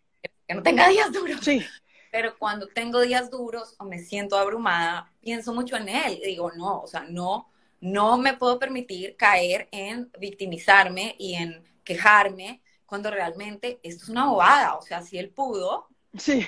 [0.47, 1.39] que no tenga días duros.
[1.41, 1.65] Sí.
[2.11, 6.51] pero cuando tengo días duros o me siento abrumada, pienso mucho en él y digo,
[6.53, 13.11] no, o sea, no, no me puedo permitir caer en victimizarme y en quejarme cuando
[13.11, 15.87] realmente esto es una bobada, o sea, si él pudo,
[16.17, 16.47] sí.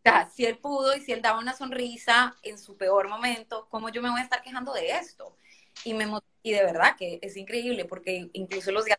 [0.00, 3.66] O sea, si él pudo y si él daba una sonrisa en su peor momento,
[3.70, 5.36] ¿cómo yo me voy a estar quejando de esto?
[5.84, 6.06] Y, me,
[6.42, 8.98] y de verdad que es increíble porque incluso los días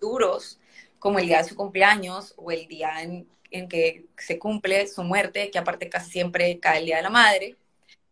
[0.00, 0.58] duros,
[1.00, 5.02] como el día de su cumpleaños o el día en, en que se cumple su
[5.02, 7.56] muerte, que aparte casi siempre cae el Día de la Madre,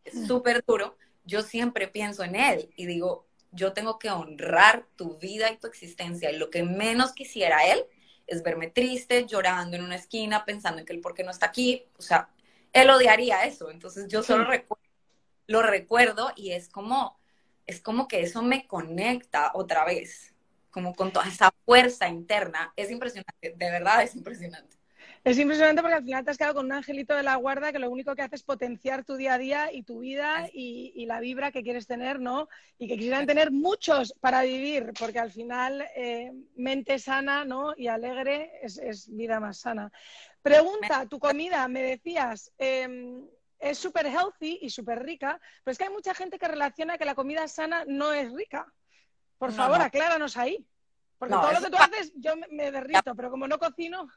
[0.05, 0.27] es mm.
[0.27, 5.51] súper duro, yo siempre pienso en él y digo, yo tengo que honrar tu vida
[5.51, 6.31] y tu existencia.
[6.31, 7.85] Y lo que menos quisiera él
[8.27, 11.46] es verme triste, llorando en una esquina, pensando en que él por qué no está
[11.46, 11.85] aquí.
[11.98, 12.29] O sea,
[12.72, 13.70] él odiaría eso.
[13.70, 14.46] Entonces yo solo
[15.46, 17.18] lo recuerdo y es como,
[17.66, 20.35] es como que eso me conecta otra vez,
[20.71, 22.73] como con toda esa fuerza interna.
[22.77, 24.79] Es impresionante, de verdad es impresionante.
[25.25, 27.79] Es impresionante porque al final te has quedado con un angelito de la guarda que
[27.79, 31.21] lo único que hace es potenciar tu día a día y tu vida y, la
[31.21, 32.49] vibra que quieres tener, ¿no?
[32.79, 37.75] Y que quisieran tener muchos para vivir, porque al final eh, mente sana, ¿no?
[37.77, 39.91] Y alegre es, vida más sana.
[40.43, 43.27] Pregunta, tu comida, me decías, em,
[43.59, 47.05] es súper healthy y súper rica, pero es que hay mucha gente que relaciona que
[47.05, 48.73] la comida sana no es rica.
[49.38, 50.66] Por favor, acláranos ahí.
[51.18, 54.09] Porque todo lo que tú haces, yo me derrito, pero como no cocino.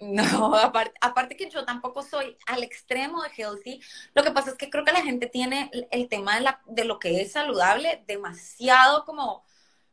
[0.00, 0.54] No,
[1.00, 3.80] aparte, que yo tampoco soy al extremo de healthy,
[4.14, 6.84] lo que pasa es que creo que la gente tiene el, tema de, la, de,
[6.84, 9.44] lo que es saludable demasiado como,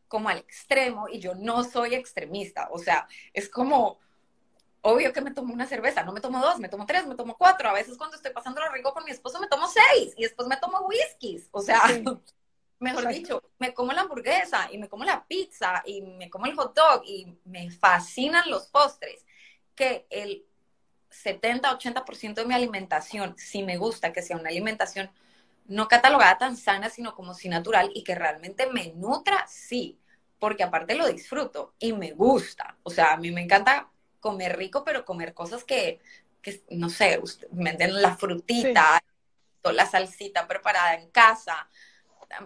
[0.08, 4.00] como al extremo y yo no soy extremista, o sea, es como,
[4.82, 7.36] obvio que me tomo una cerveza, no me tomo dos, me tomo tres, me tomo
[7.36, 10.24] cuatro, a veces cuando estoy pasando lo rico con mi esposo me tomo seis y
[10.24, 11.82] después me tomo whiskies, o sea,
[12.80, 16.56] mejor dicho, me como la hamburguesa y me como la pizza y me como el
[16.56, 19.26] hot dog y me fascinan los postres
[19.76, 20.46] que el
[21.10, 25.10] 70-80% de mi alimentación, si me gusta que sea una alimentación
[25.66, 30.00] no catalogada tan sana, sino como si natural y que realmente me nutra, sí,
[30.40, 32.78] porque aparte lo disfruto y me gusta.
[32.84, 36.00] O sea, a mí me encanta comer rico, pero comer cosas que,
[36.70, 39.02] no sé, me den la frutita,
[39.64, 41.70] la salsita preparada en casa.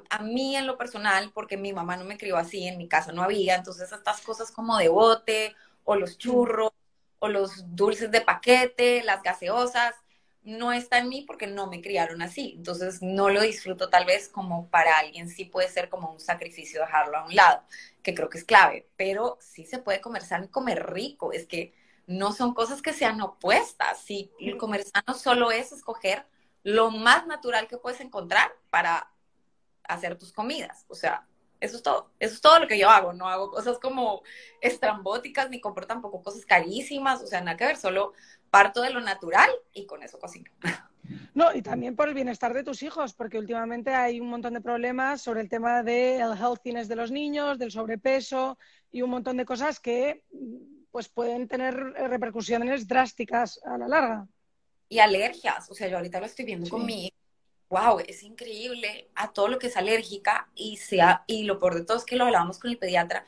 [0.10, 2.88] A, a mí en lo personal, porque mi mamá no me crió así, en mi
[2.88, 6.72] casa no había, entonces estas cosas como de bote o los churros
[7.20, 9.96] o los dulces de paquete, las gaseosas,
[10.44, 12.54] no está en mí porque no me criaron así.
[12.58, 16.82] Entonces no lo disfruto tal vez como para alguien sí puede ser como un sacrificio
[16.82, 17.64] dejarlo a un lado,
[18.04, 21.32] que creo que es clave, pero sí se puede comer sano y comer rico.
[21.32, 21.74] Es que
[22.08, 24.00] no son cosas que sean opuestas.
[24.02, 26.26] Sí, el comer sano solo es escoger
[26.64, 29.11] lo más natural que puedes encontrar para
[29.84, 30.86] hacer tus comidas.
[30.88, 31.26] O sea,
[31.60, 32.12] eso es todo.
[32.20, 33.14] Eso es todo lo que yo hago.
[33.14, 34.24] No hago cosas como
[34.62, 37.22] estrambóticas ni compro tampoco cosas carísimas.
[37.22, 37.78] O sea, nada que ver.
[37.78, 38.14] Solo
[38.50, 40.52] parto de lo natural y con eso cocino.
[41.34, 44.62] No, y también por el bienestar de tus hijos, porque últimamente hay un montón de
[44.62, 48.58] problemas sobre el tema del healthiness de los niños, del sobrepeso
[48.92, 50.24] y un montón de cosas que
[50.92, 54.28] pues pueden tener repercusiones drásticas a la larga.
[54.90, 57.12] Y alergias, o sea, yo ahorita lo estoy viendo con mi
[57.72, 61.86] wow, es increíble a todo lo que es alérgica y, sea, y lo por de
[61.86, 63.26] todo es que lo hablábamos con el pediatra,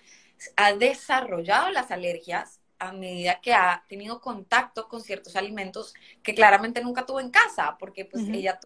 [0.57, 6.83] ha desarrollado las alergias a medida que ha tenido contacto con ciertos alimentos que claramente
[6.83, 8.59] nunca tuvo en casa, porque pues ella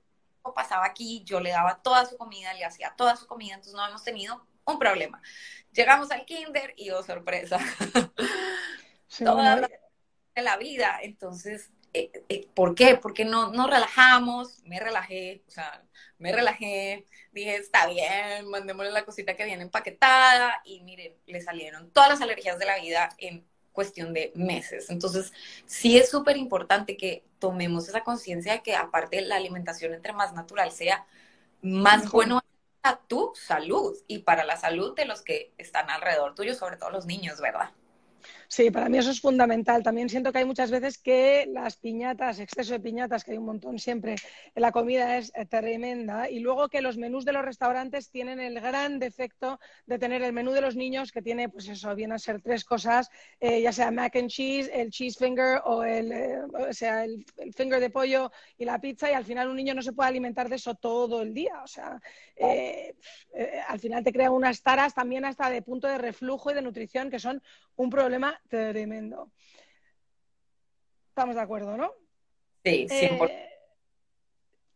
[0.55, 3.87] pasaba aquí, yo le daba toda su comida, le hacía toda su comida, entonces no
[3.87, 5.21] hemos tenido un problema.
[5.71, 7.59] Llegamos al kinder y oh sorpresa,
[9.23, 9.69] toda
[10.35, 12.95] la vida, entonces eh, eh, ¿por qué?
[12.95, 15.83] Porque no nos relajamos, me relajé, o sea,
[16.19, 21.91] me relajé, dije, está bien, mandémosle la cosita que viene empaquetada y miren, le salieron
[21.91, 24.89] todas las alergias de la vida en cuestión de meses.
[24.89, 25.33] Entonces,
[25.65, 30.33] sí es súper importante que tomemos esa conciencia de que aparte la alimentación entre más
[30.33, 31.05] natural sea,
[31.61, 32.41] más bueno
[32.81, 36.89] para tu salud y para la salud de los que están alrededor tuyo, sobre todo
[36.91, 37.71] los niños, ¿verdad?
[38.49, 39.83] Sí, para mí eso es fundamental.
[39.83, 43.45] También siento que hay muchas veces que las piñatas, exceso de piñatas, que hay un
[43.45, 44.15] montón siempre
[44.55, 46.29] la comida, es eh, tremenda.
[46.29, 50.31] Y luego que los menús de los restaurantes tienen el gran defecto de tener el
[50.31, 53.09] menú de los niños que tiene, pues eso, viene a ser tres cosas,
[53.41, 57.25] eh, ya sea mac and cheese, el cheese finger o el, eh, o sea, el,
[57.53, 59.11] finger de pollo y la pizza.
[59.11, 61.61] Y al final un niño no se puede alimentar de eso todo el día.
[61.63, 61.99] O sea,
[63.67, 67.09] al final te crea unas taras también hasta de punto de reflujo y de nutrición
[67.09, 67.41] que son
[67.77, 69.31] un problema tremendo.
[71.09, 71.91] Estamos de acuerdo, ¿no?
[72.63, 73.05] Sí, sí.
[73.05, 73.47] Eh,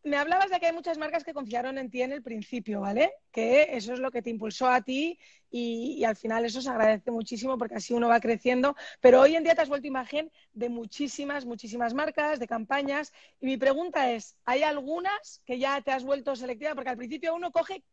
[0.03, 3.13] me hablabas de que hay muchas marcas que confiaron en ti en el principio, ¿vale?
[3.31, 5.19] Que eso es lo que te impulsó a ti
[5.51, 8.75] y, al final eso se agradece muchísimo porque así uno va creciendo.
[8.99, 13.13] Pero hoy en día te has vuelto imagen de muchísimas, muchísimas marcas, de campañas.
[13.39, 16.73] Y mi pregunta es, ¿hay algunas que ya te has vuelto selectiva?
[16.73, 17.83] Porque al principio uno coge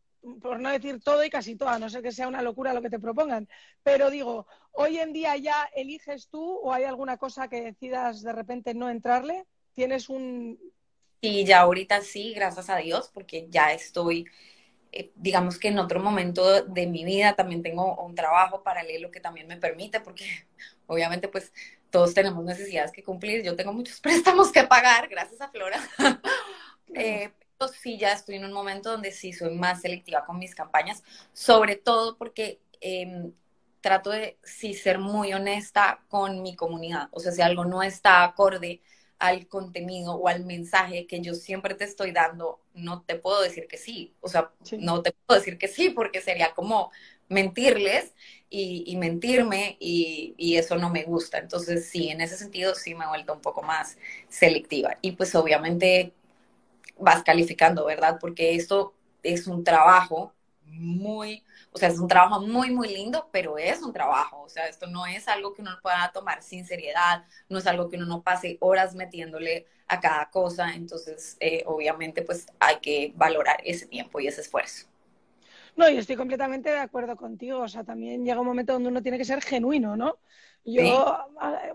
[0.40, 2.82] por no decir todo y casi todo, a no ser que sea una locura lo
[2.82, 3.48] que te propongan.
[3.82, 8.32] Pero digo, ¿hoy en día ya eliges tú o hay alguna cosa que decidas de
[8.32, 9.46] repente no entrarle?
[9.74, 10.58] ¿Tienes un,
[11.20, 14.26] Sí, ya ahorita sí, gracias a Dios, porque ya estoy,
[14.92, 19.18] eh, digamos que en otro momento de mi vida también tengo un trabajo paralelo que
[19.20, 20.24] también me permite, porque
[20.86, 21.52] obviamente pues
[21.90, 23.42] todos tenemos necesidades que cumplir.
[23.42, 25.80] Yo tengo muchos préstamos que pagar, gracias a Flora.
[26.94, 27.32] eh,
[27.66, 31.76] sí, ya estoy en un momento donde sí soy más selectiva con mis campañas, sobre
[31.76, 33.32] todo porque em,
[33.80, 37.08] trato de sí ser muy honesta con mi comunidad.
[37.10, 38.80] O sea, si algo no está acorde
[39.18, 43.66] al contenido o al mensaje que yo siempre te estoy dando, no te puedo decir
[43.66, 44.14] que sí.
[44.20, 46.92] O sea, no te puedo decir que sí porque sería como
[47.28, 48.14] mentirles
[48.50, 51.38] y, mentirme y, y, eso no me gusta.
[51.38, 54.96] Entonces, sí, en ese sentido sí me he vuelto un poco más selectiva.
[55.02, 56.14] Y pues obviamente
[56.98, 58.18] vas calificando, ¿verdad?
[58.20, 60.32] Porque esto es un trabajo
[60.64, 64.42] muy o sea, es un trabajo muy, muy lindo, pero es un trabajo.
[64.42, 67.88] O sea, esto no es algo que uno pueda tomar sin seriedad, no es algo
[67.88, 70.74] que uno no pase horas metiéndole a cada cosa.
[70.74, 74.86] Entonces, eh, obviamente, pues hay que valorar ese tiempo y ese esfuerzo.
[75.76, 77.60] No, y estoy completamente de acuerdo contigo.
[77.60, 80.18] O sea, también llega un momento donde uno tiene que ser genuino, ¿no?
[80.70, 81.16] Yo,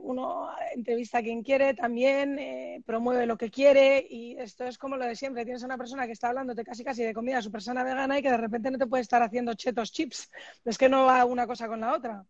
[0.01, 4.97] uno entrevista a quien quiere también, eh, promueve lo que quiere y esto es como
[4.97, 5.45] lo de siempre.
[5.45, 8.21] Tienes a una persona que está hablándote casi casi de comida súper sana vegana y
[8.21, 10.29] que de repente no te puede estar haciendo chetos chips.
[10.63, 12.23] Es que no va una cosa con la otra.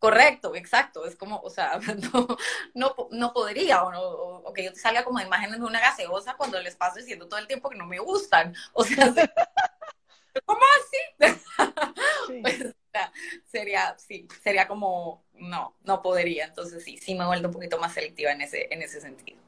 [0.00, 1.06] Correcto, exacto.
[1.06, 1.78] Es como, o sea,
[2.74, 6.74] no, no, podría, o, que yo te salga como imágenes de una gaseosa cuando les
[6.74, 8.52] paso diciendo todo el tiempo que no me gustan.
[8.72, 9.06] O sea,
[10.44, 11.32] ¿cómo así?
[12.42, 12.74] Pues,
[13.44, 16.46] sería, sí, sería como, no, no podría.
[16.46, 19.40] Entonces sí, sí me vuelto un poquito más selectiva en ese, en ese sentido.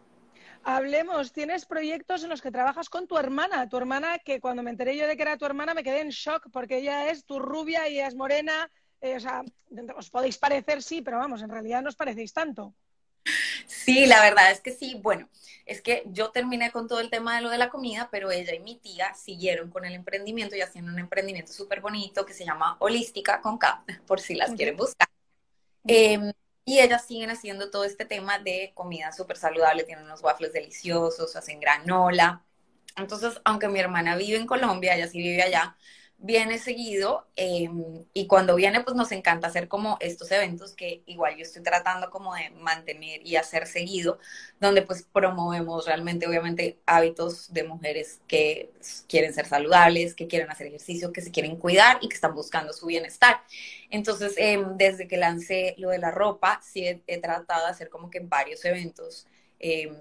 [0.66, 4.70] Hablemos, tienes proyectos en los que trabajas con tu hermana, tu hermana que cuando me
[4.70, 7.38] enteré yo de que era tu hermana me quedé en shock porque ella es tu
[7.38, 8.70] rubia y es morena,
[9.02, 9.42] eh, o sea,
[9.94, 12.74] os podéis parecer sí, pero vamos, en realidad no os parecéis tanto.
[13.66, 14.98] Sí, la verdad es que sí.
[15.02, 15.28] Bueno,
[15.66, 18.54] es que yo terminé con todo el tema de lo de la comida, pero ella
[18.54, 22.44] y mi tía siguieron con el emprendimiento y haciendo un emprendimiento súper bonito que se
[22.44, 25.08] llama Holística con K, por si las quieren buscar.
[25.86, 26.32] Em,
[26.64, 31.36] y ellas siguen haciendo todo este tema de comida súper saludable, tienen unos waffles deliciosos,
[31.36, 32.42] hacen granola.
[32.96, 35.76] Entonces, aunque mi hermana vive en Colombia, ella sí vive allá,
[36.18, 41.36] viene seguido em, y cuando viene pues nos encanta hacer como estos eventos que igual
[41.36, 44.18] yo estoy tratando como de mantener y hacer seguido,
[44.60, 48.70] donde pues promovemos realmente obviamente hábitos de mujeres que
[49.08, 52.72] quieren ser saludables, que quieren hacer ejercicio, que se quieren cuidar y que están buscando
[52.72, 53.42] su bienestar.
[53.90, 58.10] Entonces, em, desde que lancé lo de la ropa, sí he, tratado de hacer como
[58.10, 59.26] que varios eventos.
[59.58, 59.96] Em,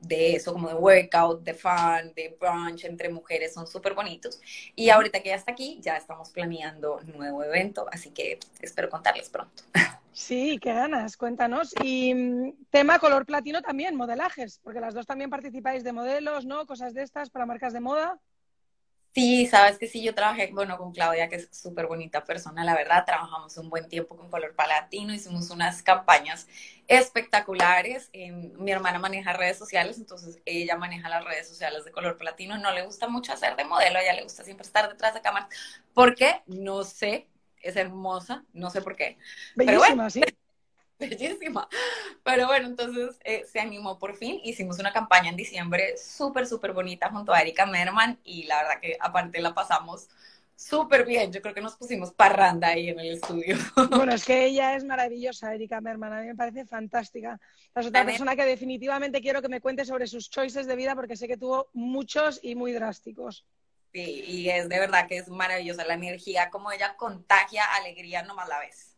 [0.00, 4.40] de eso, como de workout, de fun, de brunch entre mujeres, son súper bonitos.
[4.74, 8.88] Y ahorita que ya está aquí, ya estamos planeando un nuevo evento, así que espero
[8.88, 9.62] contarles pronto.
[10.16, 11.74] Sí, qué ganas, cuéntanos.
[11.84, 16.64] Y mm, tema color platino también, modelajes, porque las dos también participáis de modelos, ¿no?
[16.64, 18.18] Cosas de estas para marcas de moda.
[19.16, 22.74] Sí, sabes que sí, yo trabajé, bueno, con Claudia, que es súper bonita persona, la
[22.74, 26.46] verdad, trabajamos un buen tiempo con Color Palatino, hicimos unas campañas
[26.86, 28.10] espectaculares.
[28.12, 32.74] mi hermana maneja redes sociales, entonces ella maneja las redes sociales de Color Platino, no
[32.74, 35.48] le gusta mucho hacer de modelo, a ella le gusta siempre estar detrás de cámaras.
[35.94, 36.42] ¿Por qué?
[36.46, 37.26] No sé,
[37.62, 39.16] es hermosa, no sé por qué.
[39.54, 40.20] Bellísima, sí.
[40.98, 41.68] bellísima.
[42.22, 44.40] Pero bueno, entonces eh, se animó por fin.
[44.44, 48.80] Hicimos una campaña en diciembre súper, súper bonita junto a Erika Merman y la verdad
[48.80, 50.08] que aparte la pasamos
[50.56, 51.32] súper bien.
[51.32, 53.56] Yo creo que nos pusimos parranda ahí en el estudio.
[53.90, 56.12] Bueno, es que ella es maravillosa, Erika Merman.
[56.12, 57.38] A mí me parece fantástica.
[57.74, 61.16] Es otra persona que definitivamente quiero que me cuente sobre sus choices de vida porque
[61.16, 63.44] sé que tuvo muchos y muy drásticos.
[63.92, 68.48] Sí, y es de verdad que es maravillosa la energía, como ella contagia alegría nomás
[68.48, 68.95] la vez.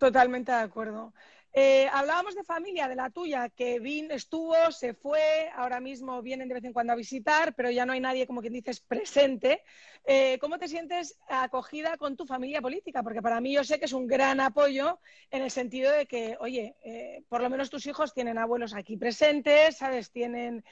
[0.00, 1.12] Totalmente de acuerdo.
[1.52, 6.48] Eh, hablábamos de familia, de la tuya, que Vin estuvo, se fue, ahora mismo vienen
[6.48, 9.62] de vez en cuando a visitar, pero ya no hay nadie, como quien dices, presente.
[10.06, 13.02] Eh, ¿Cómo te sientes acogida con tu familia política?
[13.02, 16.38] Porque para mí yo sé que es un gran apoyo en el sentido de que,
[16.40, 20.10] oye, eh, por lo menos tus hijos tienen abuelos aquí presentes, ¿sabes?
[20.10, 20.64] Tienen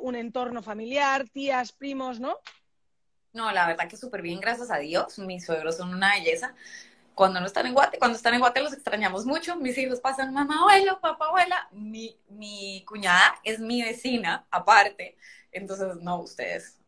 [0.00, 2.38] un entorno familiar, tías, primos, ¿no?
[3.32, 5.18] No, la verdad que súper bien, gracias a Dios.
[5.18, 6.54] Mis suegros son una belleza
[7.16, 9.56] cuando no están en Guate, cuando están en Guate los extrañamos mucho.
[9.56, 11.66] Mis hijos pasan mamá, abuelo, papá, abuela.
[11.72, 15.16] Mi, mi cuñada es mi vecina, aparte.
[15.50, 16.78] Entonces, no, ustedes,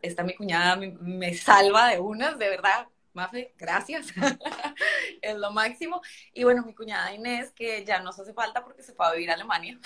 [0.00, 4.08] esta mi cuñada me, me salva de unas, de verdad, Mafe, gracias.
[5.22, 6.02] es lo máximo.
[6.32, 9.30] Y bueno, mi cuñada Inés, que ya nos hace falta porque se fue a vivir
[9.30, 9.78] a Alemania.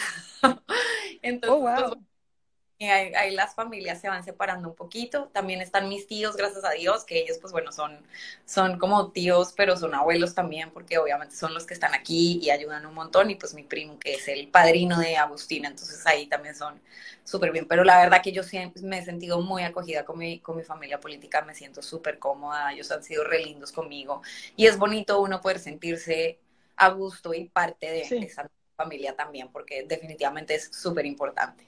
[1.22, 2.04] Entonces, oh, pues,
[2.86, 5.28] ahí, las familias se van separando un poquito.
[5.32, 8.06] También están mis tíos, gracias a Dios, que ellos, pues bueno, son,
[8.46, 12.50] son como tíos, pero son abuelos también, porque obviamente son los que están aquí y
[12.50, 13.30] ayudan un montón.
[13.30, 16.80] Y pues mi primo, que es el padrino de Agustina, entonces ahí también son
[17.24, 17.66] súper bien.
[17.68, 20.62] Pero la verdad que yo siempre me he sentido muy acogida con mi, con mi
[20.64, 24.22] familia política, me siento súper cómoda, ellos han sido re lindos conmigo.
[24.56, 26.38] Y es bonito uno poder sentirse
[26.76, 31.67] a gusto y parte de esa familia también, porque definitivamente es súper importante.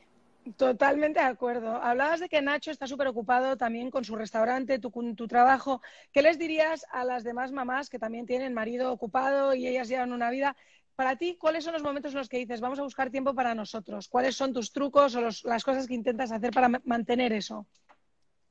[0.56, 1.76] Totalmente de acuerdo.
[1.76, 5.82] Hablabas de que Nacho está súper ocupado también con su restaurante, tu, tu trabajo.
[6.12, 10.12] ¿Qué les dirías a las demás mamás que también tienen marido ocupado y ellas llevan
[10.12, 10.56] una vida?
[10.96, 13.54] Para ti, ¿cuáles son los momentos en los que dices, vamos a buscar tiempo para
[13.54, 14.08] nosotros?
[14.08, 17.66] ¿Cuáles son tus trucos o las cosas que intentas hacer para mantener eso?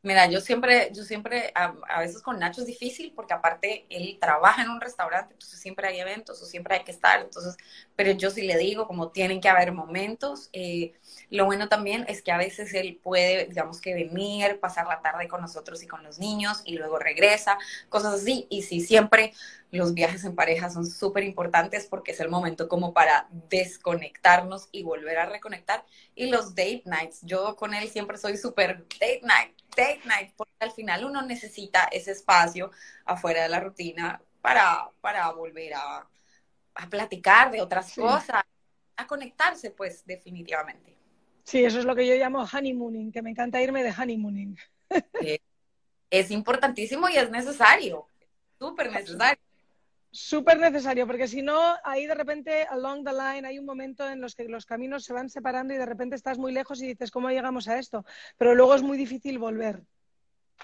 [0.02, 4.64] Mira, yo siempre, yo siempre, a, veces con Nacho es difícil porque aparte él trabaja
[4.64, 7.58] en un restaurante, entonces siempre hay eventos o siempre hay que estar, entonces,
[7.98, 10.50] pero yo sí le digo como tienen que haber momentos.
[10.54, 10.94] Eh,
[11.30, 15.28] lo bueno también es que a veces él puede, digamos que venir, pasar la tarde
[15.28, 17.58] con nosotros y con los niños y luego regresa,
[17.90, 18.48] cosas así.
[18.50, 19.34] Y sí, siempre
[19.72, 24.84] los viajes en pareja son súper importantes porque es el momento como para desconectarnos y
[24.84, 25.86] volver a reconectar.
[26.16, 30.54] Y los date nights, yo con él siempre soy súper date night, date night, porque
[30.60, 32.72] al final uno necesita ese espacio
[33.06, 36.08] afuera de la rutina para, para volver a,
[36.76, 38.44] a platicar de otras cosas,
[38.96, 40.98] a conectarse, pues definitivamente.
[41.44, 44.58] Sí, eso es lo que yo llamo honeymooning, que me encanta irme de honeymooning.
[46.10, 48.08] es importantísimo y es necesario,
[48.60, 49.40] súper necesario.
[50.12, 54.20] Súper necesario, porque si no, ahí de repente, along the line, hay un momento en
[54.20, 57.12] los que los caminos se van separando y de repente estás muy lejos y dices,
[57.12, 58.04] ¿cómo llegamos a esto?
[58.38, 59.84] Pero luego es muy difícil volver.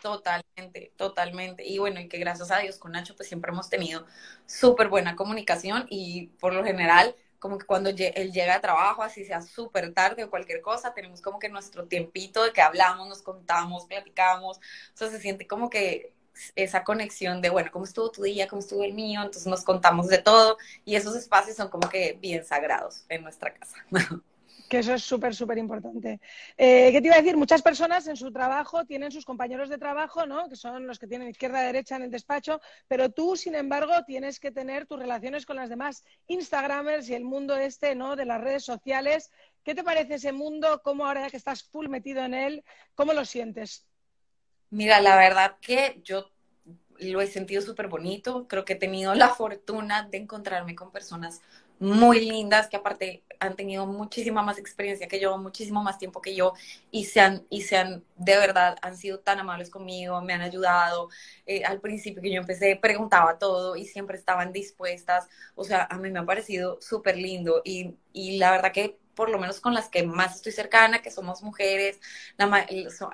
[0.02, 1.64] Totalmente, totalmente.
[1.66, 4.06] Y bueno, y que gracias a Dios con Nacho pues siempre hemos tenido
[4.48, 9.24] súper buena comunicación y por lo general como que cuando él llega a trabajo, así
[9.24, 13.22] sea súper tarde o cualquier cosa, tenemos como que nuestro tiempito de que hablamos, nos
[13.22, 14.62] contamos, platicamos, o
[14.98, 16.15] sea, se siente como que
[16.56, 18.48] esa conexión de, bueno, ¿cómo estuvo tu día?
[18.48, 19.22] ¿Cómo estuvo el mío?
[19.22, 23.54] Entonces nos contamos de todo y esos espacios son como que bien sagrados en nuestra
[23.54, 23.78] casa.
[24.68, 26.20] Que eso es súper, súper importante.
[26.58, 27.38] Eh, ¿Qué te iba a decir?
[27.38, 30.50] Muchas personas en su trabajo tienen sus compañeros de trabajo, ¿no?
[30.50, 34.40] Que son los que tienen izquierda derecha en el despacho, pero tú, sin embargo, tienes
[34.40, 38.16] que tener tus relaciones con las demás Instagramers y el mundo este, ¿no?
[38.16, 39.30] De las redes sociales.
[39.64, 40.82] ¿Qué te parece ese mundo?
[40.84, 42.64] ¿Cómo ahora que estás full metido en él?
[42.96, 43.86] ¿Cómo lo sientes?
[44.70, 46.32] Mira, la verdad que yo
[47.00, 48.48] lo he sentido súper bonito.
[48.48, 51.42] Creo que he tenido la fortuna de encontrarme con personas
[51.80, 56.34] muy lindas que aparte han tenido muchísima más experiencia que yo, muchísimo más tiempo que
[56.34, 56.54] yo
[56.90, 60.42] y se han, y se han de verdad, han sido tan amables conmigo, me han
[60.42, 61.10] ayudado.
[61.46, 65.28] Eh, al principio que yo empecé preguntaba todo y siempre estaban dispuestas.
[65.56, 69.30] O sea, a mí me ha parecido súper lindo y, y la verdad que por
[69.30, 72.00] lo menos con las que más estoy cercana, que somos mujeres,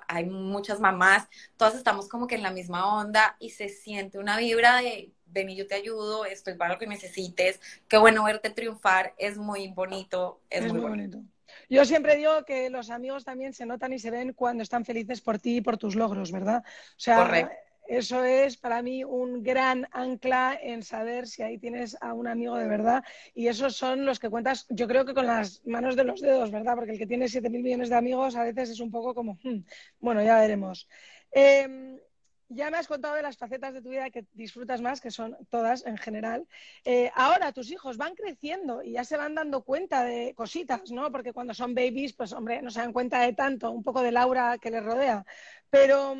[0.07, 1.27] hay muchas mamás,
[1.57, 5.49] todas estamos como que en la misma onda y se siente una vibra de ven
[5.49, 9.69] y yo te ayudo, estoy para lo que necesites, qué bueno verte triunfar, es muy
[9.69, 11.23] bonito, es, muy, bonito.
[11.69, 15.21] Yo siempre digo que los amigos también se notan y se ven cuando están felices
[15.21, 16.63] por ti y por tus logros, ¿verdad?
[16.65, 21.97] O sea, Correcto eso es para mí un gran ancla en saber si ahí tienes
[21.99, 23.03] a un amigo de verdad.
[23.35, 26.51] Y esos son los que cuentas, yo creo que con las manos de los dedos,
[26.51, 26.75] ¿verdad?
[26.75, 29.65] Porque el que tiene 7.000 millones de amigos a veces es un poco como, hmm,
[29.99, 30.87] bueno, ya veremos.
[31.31, 31.99] Em,
[32.47, 35.35] ya me has contado de las facetas de tu vida que disfrutas más, que son
[35.49, 36.47] todas en general.
[36.85, 41.11] Eh, ahora tus hijos van creciendo y ya se van dando cuenta de cositas, ¿no?
[41.11, 44.13] Porque cuando son babies, pues hombre, no se dan cuenta de tanto, un poco de
[44.13, 45.25] Laura que les rodea.
[45.69, 46.15] Pero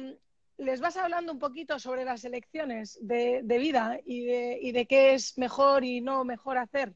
[0.62, 5.14] les vas hablando un poquito sobre las elecciones de, vida y de, y de, qué
[5.16, 6.94] es mejor y no mejor hacer.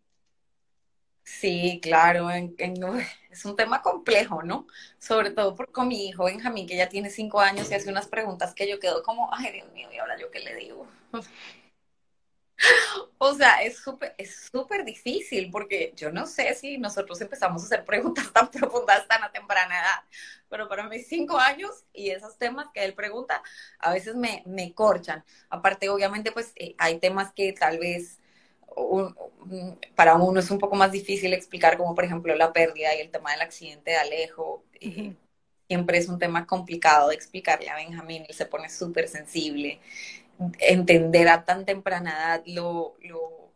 [1.24, 2.30] Sí, claro,
[3.32, 4.68] es un tema complejo, ¿no?
[5.00, 8.08] Sobre todo por, con mi hijo Benjamín, que ya tiene cinco años y hace unas
[8.08, 10.88] preguntas que yo quedo como, ay Dios mío, ¿y ahora yo qué le digo?
[13.18, 17.66] O sea, es súper es súper difícil porque yo no sé si nosotros empezamos a
[17.66, 20.04] hacer preguntas tan profundas tan a temprana edad,
[20.50, 23.42] pero para mis cinco años y esos temas que él pregunta
[23.80, 25.24] a veces me, me corchan.
[25.50, 28.20] Aparte, obviamente, pues eh, hay temas que tal vez
[29.96, 33.12] para uno es un poco más difícil explicar, como por ejemplo la pérdida y el
[33.12, 34.64] tema del accidente de Alejo.
[35.68, 39.80] Siempre es un tema complicado de explicarle a Benjamín, él se pone súper sensible
[40.60, 43.54] entender a tan temprana edad lo, lo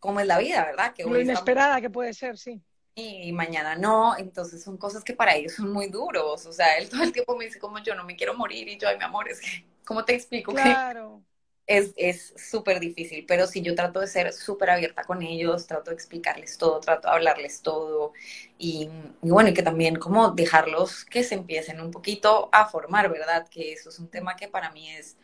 [0.00, 0.94] cómo es la vida, ¿verdad?
[0.94, 2.60] Que lo inesperada que puede ser, sí.
[2.94, 6.88] y mañana no, entonces son cosas que para ellos son muy duros, o sea, él
[6.88, 9.04] todo el tiempo me dice como yo no me quiero morir y yo, ay, mi
[9.04, 10.52] amor, es que, ¿cómo te explico?
[10.52, 11.22] Claro.
[11.66, 15.94] es súper difícil, pero sí yo trato de ser súper abierta con ellos, trato de
[15.94, 18.12] explicarles todo, trato de hablarles todo
[18.58, 18.88] y,
[19.20, 23.46] bueno, y que también como dejarlos que se empiecen un poquito a formar, ¿verdad?
[23.48, 25.16] Que eso es un tema que para mí es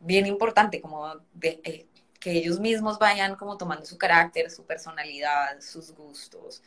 [0.00, 1.86] bien importante, como de, eh,
[2.18, 6.62] que ellos mismos vayan como tomando su carácter, su personalidad, sus gustos.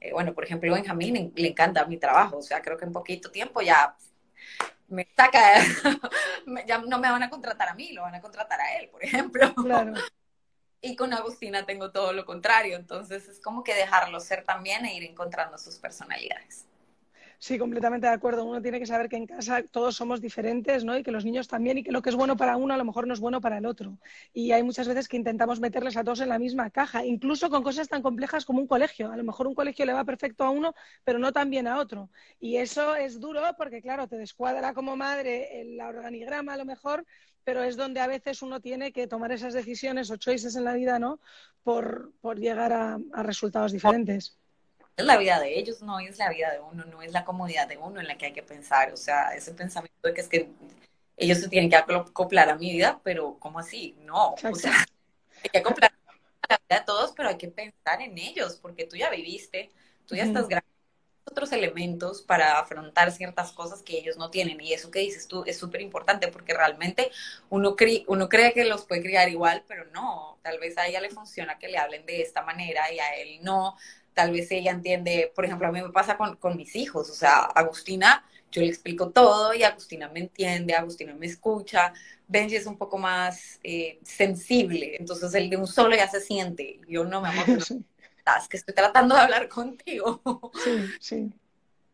[0.00, 3.30] Eh, bueno, por ejemplo, Benjamín le encanta mi trabajo, o sea, creo que en poquito
[3.30, 3.96] tiempo ya
[4.88, 5.40] me saca,
[6.66, 9.02] ya no me van a contratar a mí, lo van a contratar a él, por
[9.02, 9.54] ejemplo.
[9.54, 9.94] Claro.
[10.80, 14.94] Y con Agustina tengo todo lo contrario, entonces es como que dejarlo ser también e
[14.94, 16.67] ir encontrando sus personalidades.
[17.40, 18.44] Sí, completamente de acuerdo.
[18.44, 20.98] Uno tiene que saber que en casa todos somos diferentes, ¿no?
[20.98, 22.84] Y que los niños también, y que lo que es bueno para uno a lo
[22.84, 23.96] mejor no es bueno para el otro.
[24.32, 27.62] Y hay muchas veces que intentamos meterles a todos en la misma caja, incluso con
[27.62, 29.12] cosas tan complejas como un colegio.
[29.12, 30.74] A lo mejor un colegio le va perfecto a uno,
[31.04, 32.10] pero no tan bien a otro.
[32.40, 37.06] Y eso es duro porque, claro, te descuadra como madre el organigrama a lo mejor,
[37.44, 40.72] pero es donde a veces uno tiene que tomar esas decisiones o choices en la
[40.72, 41.20] vida, ¿no?
[41.62, 44.38] Por, llegar a resultados diferentes
[44.98, 47.68] es la vida de ellos, no es la vida de uno, no es la comodidad
[47.68, 48.92] de uno en la que hay que pensar.
[48.92, 50.50] O sea, ese pensamiento de que es que
[51.16, 53.96] ellos se tienen que acoplar a mi vida, pero ¿cómo así?
[54.00, 54.86] No, o sea,
[55.42, 55.92] hay que acoplar
[56.48, 59.70] a la vida de todos, pero hay que pensar en ellos, porque tú ya viviste,
[60.06, 60.68] tú ya estás grande
[61.30, 64.60] otros elementos para afrontar ciertas cosas que ellos no tienen.
[64.60, 67.10] Y eso que dices tú es súper importante porque realmente
[67.50, 67.76] uno,
[68.06, 70.38] uno cree que los puede criar igual, pero no.
[70.42, 73.38] Tal vez a ella le funciona que le hablen de esta manera y a él
[73.42, 73.76] no
[74.18, 77.14] tal vez ella entiende, por ejemplo, a mí me pasa con, con mis hijos, o
[77.14, 81.92] sea, Agustina, yo le explico todo y Agustina me entiende, Agustina me escucha,
[82.26, 86.80] Benji es un poco más eh, sensible, entonces el de un solo ya se siente,
[86.88, 87.44] yo no me amo,
[88.50, 90.20] que estoy tratando de hablar contigo.
[90.64, 91.32] Sí, sí.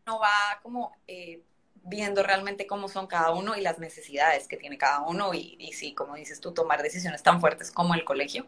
[0.07, 0.97] No va como...
[1.07, 1.43] Eh,
[1.85, 5.73] viendo realmente cómo son cada uno y las necesidades que tiene cada uno y, y
[5.73, 8.47] sí, como dices tú, tomar decisiones tan fuertes como el colegio,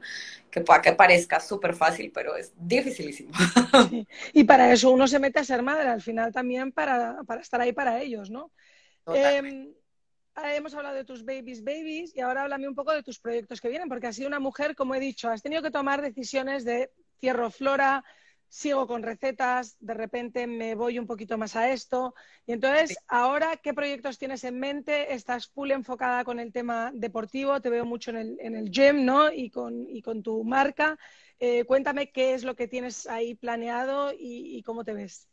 [0.50, 3.32] que pueda que parezca súper fácil, pero es dificilísimo.
[4.34, 7.62] Y para eso uno se mete a ser madre, al final también para, para estar
[7.62, 8.52] ahí para ellos, ¿no?
[9.14, 9.74] Eh,
[10.56, 13.70] hemos hablado de tus babies, babies, y ahora háblame un poco de tus proyectos que
[13.70, 16.92] vienen, porque has sido una mujer, como he dicho, has tenido que tomar decisiones de
[17.20, 18.04] cierro flora,
[18.50, 22.14] sigo con recetas, de repente me voy un poquito más a esto.
[22.46, 25.14] Y entonces, ahora, ¿qué proyectos tienes en mente?
[25.14, 27.62] ¿Estás full enfocada con el tema deportivo?
[27.62, 29.32] Te veo mucho en el, en el gym, ¿no?
[29.32, 30.98] Y con, y con tu marca.
[31.40, 35.28] Eh, cuéntame qué es lo que tienes ahí planeado y cómo te ves.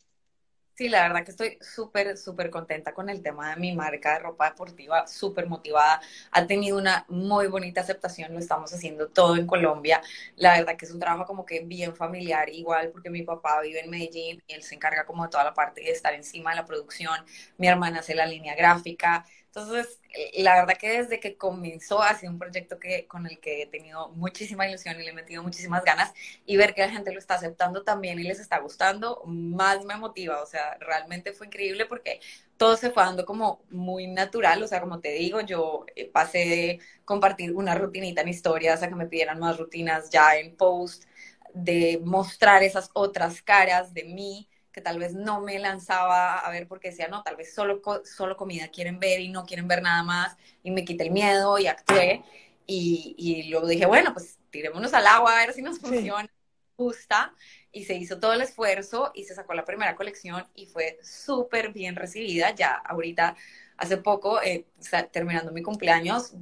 [0.76, 4.18] Sí, la verdad que estoy súper, súper contenta con el tema de mi marca de
[4.18, 6.00] ropa deportiva, súper motivada.
[6.32, 10.02] Ha tenido una muy bonita aceptación, lo estamos haciendo todo en Colombia.
[10.34, 13.80] La verdad que es un trabajo como que bien familiar, igual porque mi papá vive
[13.84, 16.56] en Medellín y él se encarga como de toda la parte de estar encima de
[16.56, 17.20] la producción.
[17.56, 19.24] Mi hermana hace la línea gráfica.
[19.56, 20.00] Entonces,
[20.34, 23.66] la verdad que desde que comenzó ha sido un proyecto que, con el que he
[23.66, 26.12] tenido muchísima ilusión y le he metido muchísimas ganas
[26.44, 29.96] y ver que la gente lo está aceptando también y les está gustando, más me
[29.96, 30.42] motiva.
[30.42, 32.18] O sea, realmente fue increíble porque
[32.56, 34.60] todo se fue dando como muy natural.
[34.64, 38.88] O sea, como te digo, yo eh, pasé de compartir una rutinita en historias a
[38.88, 41.04] que me pidieran más rutinas ya en post,
[41.54, 46.66] de mostrar esas otras caras de mí que tal vez no me lanzaba a ver
[46.66, 50.02] porque decía, no, tal vez solo, solo comida quieren ver y no quieren ver nada
[50.02, 52.24] más, y me quité el miedo y actué.
[52.66, 56.28] Y, y luego dije, bueno, pues tirémonos al agua a ver si nos funciona,
[56.76, 57.32] gusta.
[57.70, 61.72] Y se hizo todo el esfuerzo y se sacó la primera colección y fue súper
[61.72, 62.50] bien recibida.
[62.52, 63.36] Ya ahorita
[63.76, 64.66] hace poco, eh,
[65.10, 66.32] terminando mi cumpleaños,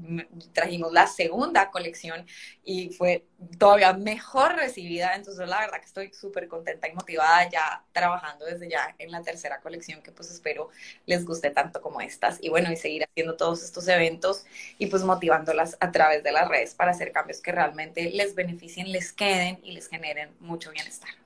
[0.53, 2.27] trajimos la segunda colección
[2.65, 3.25] y fue
[3.59, 5.15] todavía mejor recibida.
[5.15, 9.23] Entonces, la verdad que estoy súper contenta y motivada ya trabajando desde ya en la
[9.23, 10.69] tercera colección que pues espero
[11.07, 12.39] les guste tanto como estas.
[12.43, 14.45] Y bueno, y seguir haciendo todos estos eventos
[14.79, 18.93] y pues motivándolas a través de las redes para hacer cambios que realmente les beneficien,
[18.93, 21.22] les queden y les generen mucho bienestar.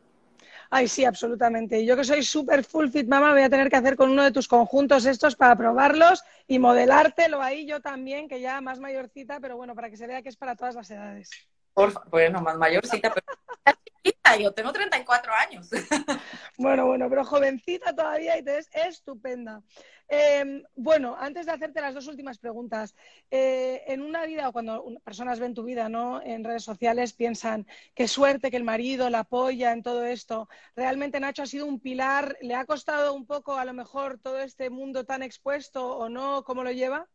[0.70, 1.84] Ay, sí, absolutamente.
[1.84, 4.32] Yo que soy súper full fit mama, voy a tener que hacer con uno de
[4.32, 9.56] tus conjuntos estos para probarlos y modelártelo ahí yo también, que ya más mayorcita, pero
[9.56, 11.30] bueno, para que se vea que es para todas las edades.
[11.74, 13.26] Por bueno, más mayorcita, pero
[14.40, 15.70] yo tengo 34 años.
[16.58, 19.62] Bueno, bueno, pero jovencita todavía y te es estupenda.
[20.08, 22.94] Em, bueno, antes de hacerte las dos últimas preguntas,
[23.30, 26.22] eh, en una vida o cuando personas ven tu vida ¿no?
[26.22, 30.48] en redes sociales piensan qué suerte que el marido la apoya en todo esto.
[30.76, 32.36] ¿Realmente Nacho ha sido un pilar?
[32.40, 36.44] ¿Le ha costado un poco a lo mejor todo este mundo tan expuesto o no?
[36.44, 37.08] ¿Cómo lo lleva?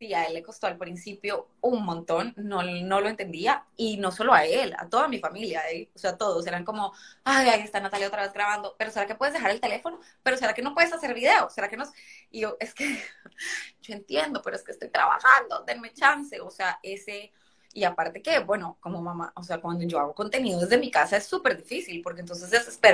[0.00, 4.10] Sí, a él le costó al principio un montón, no, no lo entendía, y no
[4.10, 5.90] solo a él, a toda mi familia, ¿eh?
[5.94, 9.14] o sea, todos eran como, ay, ahí está Natalia otra vez grabando, pero ¿será que
[9.14, 10.00] puedes dejar el teléfono?
[10.22, 11.50] ¿Pero será que no puedes hacer video?
[11.50, 11.84] ¿Será que no?
[12.30, 12.86] Y yo, es que,
[13.82, 17.30] yo entiendo, pero es que estoy trabajando, denme chance, o sea, ese...
[17.72, 21.18] Y aparte que, bueno, como mamá, o sea, cuando yo hago contenido desde mi casa
[21.18, 22.50] es súper difícil, porque entonces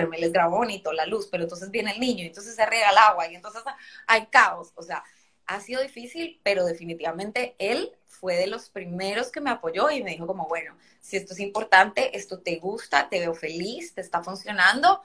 [0.08, 2.90] me les grabo bonito la luz, pero entonces viene el niño, y entonces se riega
[2.90, 3.62] el agua, y entonces
[4.06, 5.02] hay caos, o sea,
[5.46, 10.10] ha sido difícil, pero definitivamente él fue de los primeros que me apoyó y me
[10.10, 14.22] dijo como, bueno, si esto es importante, esto te gusta, te veo feliz, te está
[14.22, 15.02] funcionando,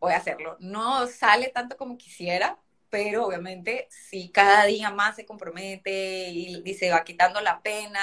[0.00, 0.56] voy a hacerlo.
[0.60, 6.90] No sale tanto como quisiera, pero obviamente si cada día más se compromete y, se
[6.90, 8.00] va quitando la pena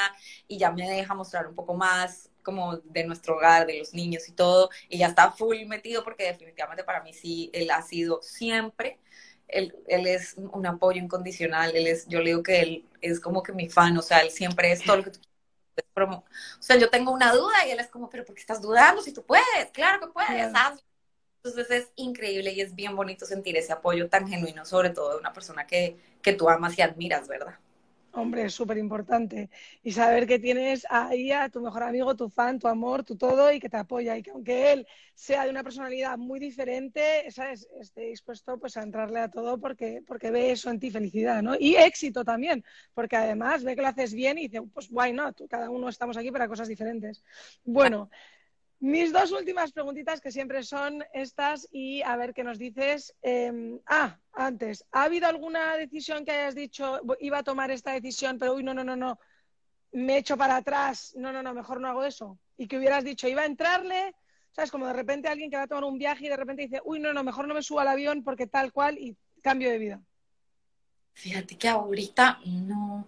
[0.48, 4.28] y ya me deja mostrar un poco más como de nuestro hogar, de los niños
[4.28, 8.22] y todo, y ya está full metido porque definitivamente para mí sí, él ha sido
[8.24, 9.00] siempre
[9.50, 13.44] él, él, es un apoyo incondicional, él es, yo le digo que él es como
[13.44, 15.30] que mi fan, o sea, él siempre es todo lo que tú quieres.
[16.10, 16.24] O
[16.62, 19.02] sea, yo tengo una duda y él es como, pero ¿por qué estás dudando?
[19.02, 20.82] Si tú puedes, claro que puedes, hazlo.
[21.44, 25.20] Entonces es increíble y es bien bonito sentir ese apoyo tan genuino, sobre todo de
[25.20, 27.58] una persona que, que tú amas y admiras, ¿verdad?
[28.12, 29.50] Hombre, es súper importante.
[29.84, 33.52] Y saber que tienes ahí a tu mejor amigo, tu fan, tu amor, tu todo
[33.52, 34.18] y que te apoya.
[34.18, 37.68] Y que aunque él sea de una personalidad muy diferente, ¿sabes?
[37.80, 41.56] esté dispuesto pues, a entrarle a todo porque, porque ve eso en ti, felicidad, ¿no?
[41.60, 42.64] Y éxito también,
[42.96, 45.40] porque además ve que lo haces bien y dice, pues why not?
[45.48, 47.24] Cada uno estamos aquí para cosas diferentes.
[47.64, 48.10] Bueno.
[48.82, 53.14] Mis dos últimas preguntitas que siempre son estas y a ver qué nos dices.
[53.22, 58.38] Em, ah, antes, ¿ha habido alguna decisión que hayas dicho, iba a tomar esta decisión,
[58.40, 59.20] pero uy, no, no, no, no,
[59.92, 62.40] me echo para atrás, no, no, no, mejor no hago eso?
[62.56, 64.16] Y que hubieras dicho, iba a entrarle,
[64.52, 64.72] ¿sabes?
[64.72, 67.00] Como de repente alguien que va a tomar un viaje y de repente dice, uy,
[67.02, 70.02] no, no, mejor no me subo al avión porque tal cual y cambio de vida.
[71.16, 73.06] Fíjate que ahorita no,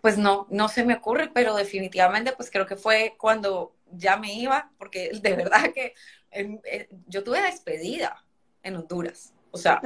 [0.00, 4.32] pues no, no se me ocurre, pero definitivamente pues creo que fue cuando ya me
[4.34, 5.94] iba, porque de verdad que
[6.30, 8.24] eh, yo tuve despedida
[8.62, 9.32] en Honduras.
[9.50, 9.80] O sea,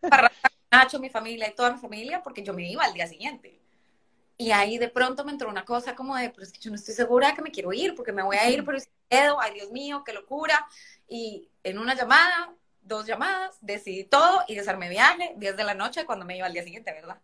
[0.00, 0.30] para
[0.70, 3.60] Nacho, mi familia y toda mi familia, porque yo me iba al día siguiente.
[4.38, 6.76] Y ahí de pronto me entró una cosa como de, pero es que yo no
[6.76, 9.54] estoy segura que me quiero ir, porque me voy a ir, pero si quedo, ay
[9.54, 10.66] Dios mío, qué locura.
[11.08, 12.52] Y en una llamada,
[12.82, 16.52] dos llamadas, decidí todo y desarmé viaje, 10 de la noche, cuando me iba al
[16.52, 17.18] día siguiente, ¿verdad?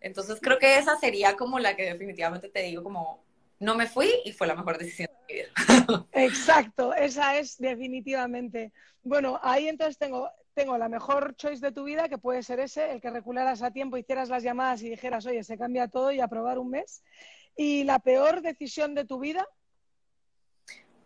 [0.00, 3.22] Entonces creo que esa sería como la que definitivamente te digo, como
[3.64, 6.06] no me fui y fue la mejor decisión de mi vida.
[6.12, 8.72] Exacto, esa es definitivamente.
[9.02, 12.92] Bueno, ahí entonces tengo, tengo la mejor choice de tu vida, que puede ser ese,
[12.92, 16.20] el que recularas a tiempo, hicieras las llamadas y dijeras, oye, se cambia todo y
[16.20, 17.02] aprobar un mes.
[17.56, 19.46] ¿Y la peor decisión de tu vida?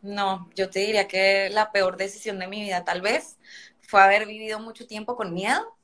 [0.03, 3.39] No, yo te diría que la peor decisión de mi vida tal vez
[3.81, 5.78] fue haber vivido mucho tiempo con miedo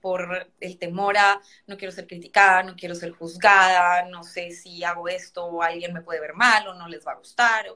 [0.00, 4.82] por el temor a no quiero ser criticada, no quiero ser juzgada, no sé si
[4.84, 7.66] hago esto alguien me puede ver mal o no les va a gustar.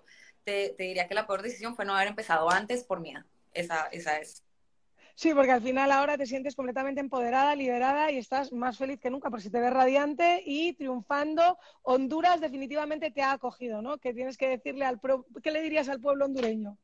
[0.45, 3.25] te, diría que la peor decisión fue no haber empezado antes por miedo.
[3.53, 4.43] Esa, esa es.
[5.16, 9.11] Sí, porque al final ahora te sientes completamente empoderada, liberada y estás más feliz que
[9.11, 11.57] nunca porque te ves radiante y triunfando.
[11.83, 13.99] Honduras definitivamente te ha acogido, ¿no?
[13.99, 15.01] Que tienes que decirle al...
[15.41, 16.77] ¿Qué le dirías al pueblo hondureño?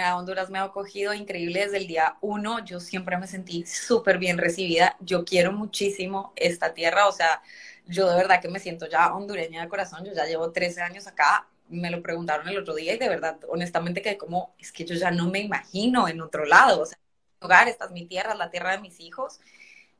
[0.00, 2.64] Honduras me ha acogido increíble desde el día uno.
[2.64, 4.96] Yo siempre me sentí súper bien recibida.
[5.00, 7.06] Yo quiero muchísimo esta tierra.
[7.08, 7.42] O sea,
[7.86, 10.04] yo de verdad que me siento ya hondureña de corazón.
[10.04, 11.48] Yo ya llevo 13 años acá.
[11.68, 14.94] Me lo preguntaron el otro día y de verdad, honestamente, que como es que yo
[14.94, 16.80] ya no me imagino en otro lado.
[16.82, 16.98] O sea,
[17.40, 19.40] mi hogar, esta es mi tierra, la tierra de mis hijos.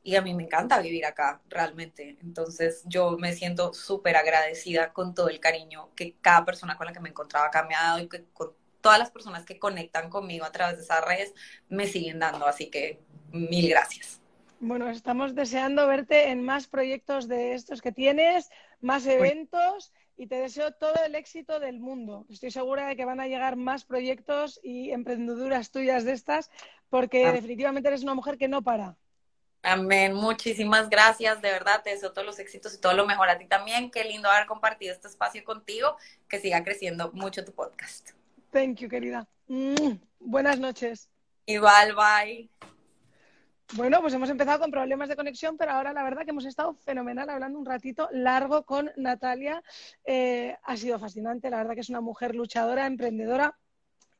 [0.03, 2.17] Y a mí me encanta vivir acá, realmente.
[2.21, 6.93] Entonces, yo me siento súper agradecida con todo el cariño que cada persona con la
[6.93, 8.53] que me encontraba acá me ha dado y que con
[8.85, 11.33] todas las personas que conectan conmigo a través de esas redes
[11.69, 12.45] me siguen dando.
[12.45, 12.99] Así que
[13.31, 14.21] mil gracias.
[14.59, 20.35] Bueno, estamos deseando verte en más proyectos de estos que tienes, más eventos y te
[20.35, 22.27] deseo todo el éxito del mundo.
[22.29, 26.51] Estoy segura de que van a llegar más proyectos y emprendeduras tuyas de estas
[26.91, 28.95] porque definitivamente eres una mujer que no para.
[29.63, 30.13] Amén.
[30.13, 31.41] Muchísimas gracias.
[31.41, 33.89] De verdad, te deseo todos los éxitos y todo lo mejor a ti también.
[33.89, 35.97] Qué lindo haber compartido este espacio contigo.
[36.29, 38.11] Que siga creciendo mucho tu podcast.
[38.55, 39.27] Thank you, querida.
[39.49, 41.09] Mm, buenas noches.
[41.45, 42.49] Igual, bye.
[43.73, 46.73] Bueno, pues hemos empezado con problemas de conexión, pero ahora la verdad que hemos estado
[46.75, 49.61] fenomenal hablando un ratito largo con Natalia.
[50.05, 53.59] Eh, ha sido fascinante, la verdad que es una mujer luchadora, emprendedora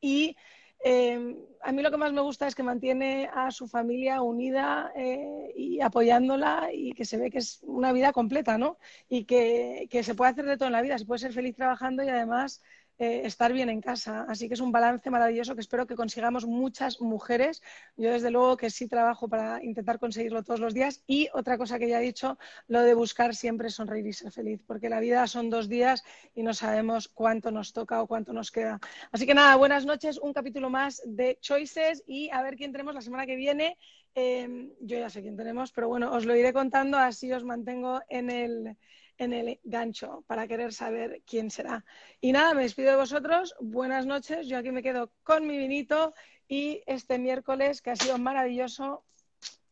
[0.01, 0.35] y
[0.83, 4.91] eh, a mí lo que más me gusta es que mantiene a su familia unida
[4.97, 8.77] eh, y apoyándola y que se ve que es una vida completa, ¿no?
[9.07, 11.55] Y que, que, se puede hacer de todo en la vida, se puede ser feliz
[11.55, 12.61] trabajando y además
[12.97, 14.25] eh, estar bien en casa.
[14.29, 17.61] Así que es un balance maravilloso que espero que consigamos muchas mujeres.
[17.97, 21.03] Yo desde luego que sí trabajo para intentar conseguirlo todos los días.
[21.05, 22.37] Y otra cosa que ya he dicho,
[22.67, 26.43] lo de buscar siempre sonreír y ser feliz, porque la vida son dos días y
[26.43, 28.79] no sabemos cuánto nos toca o cuánto nos queda.
[29.11, 32.93] Así que nada, buenas noches, un capítulo más de Choices y a ver quién tenemos
[32.93, 33.77] la semana que viene.
[34.13, 38.01] Em, yo ya sé quién tenemos, pero bueno, os lo iré contando, así os mantengo
[38.07, 38.77] en el,
[39.17, 41.85] en el gancho para querer saber quién será.
[42.21, 43.55] Y nada, me despido de vosotros.
[43.59, 44.47] Buenas noches.
[44.47, 46.13] Yo aquí me quedo con mi vinito
[46.47, 49.03] y este miércoles que ha sido maravilloso.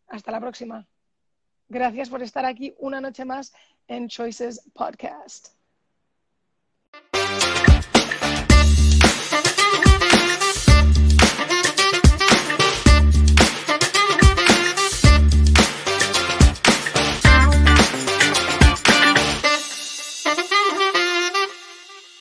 [0.07, 0.87] Hasta la próxima.
[1.69, 3.53] Gracias por estar aquí una noche más
[3.87, 5.49] en Choices Podcast.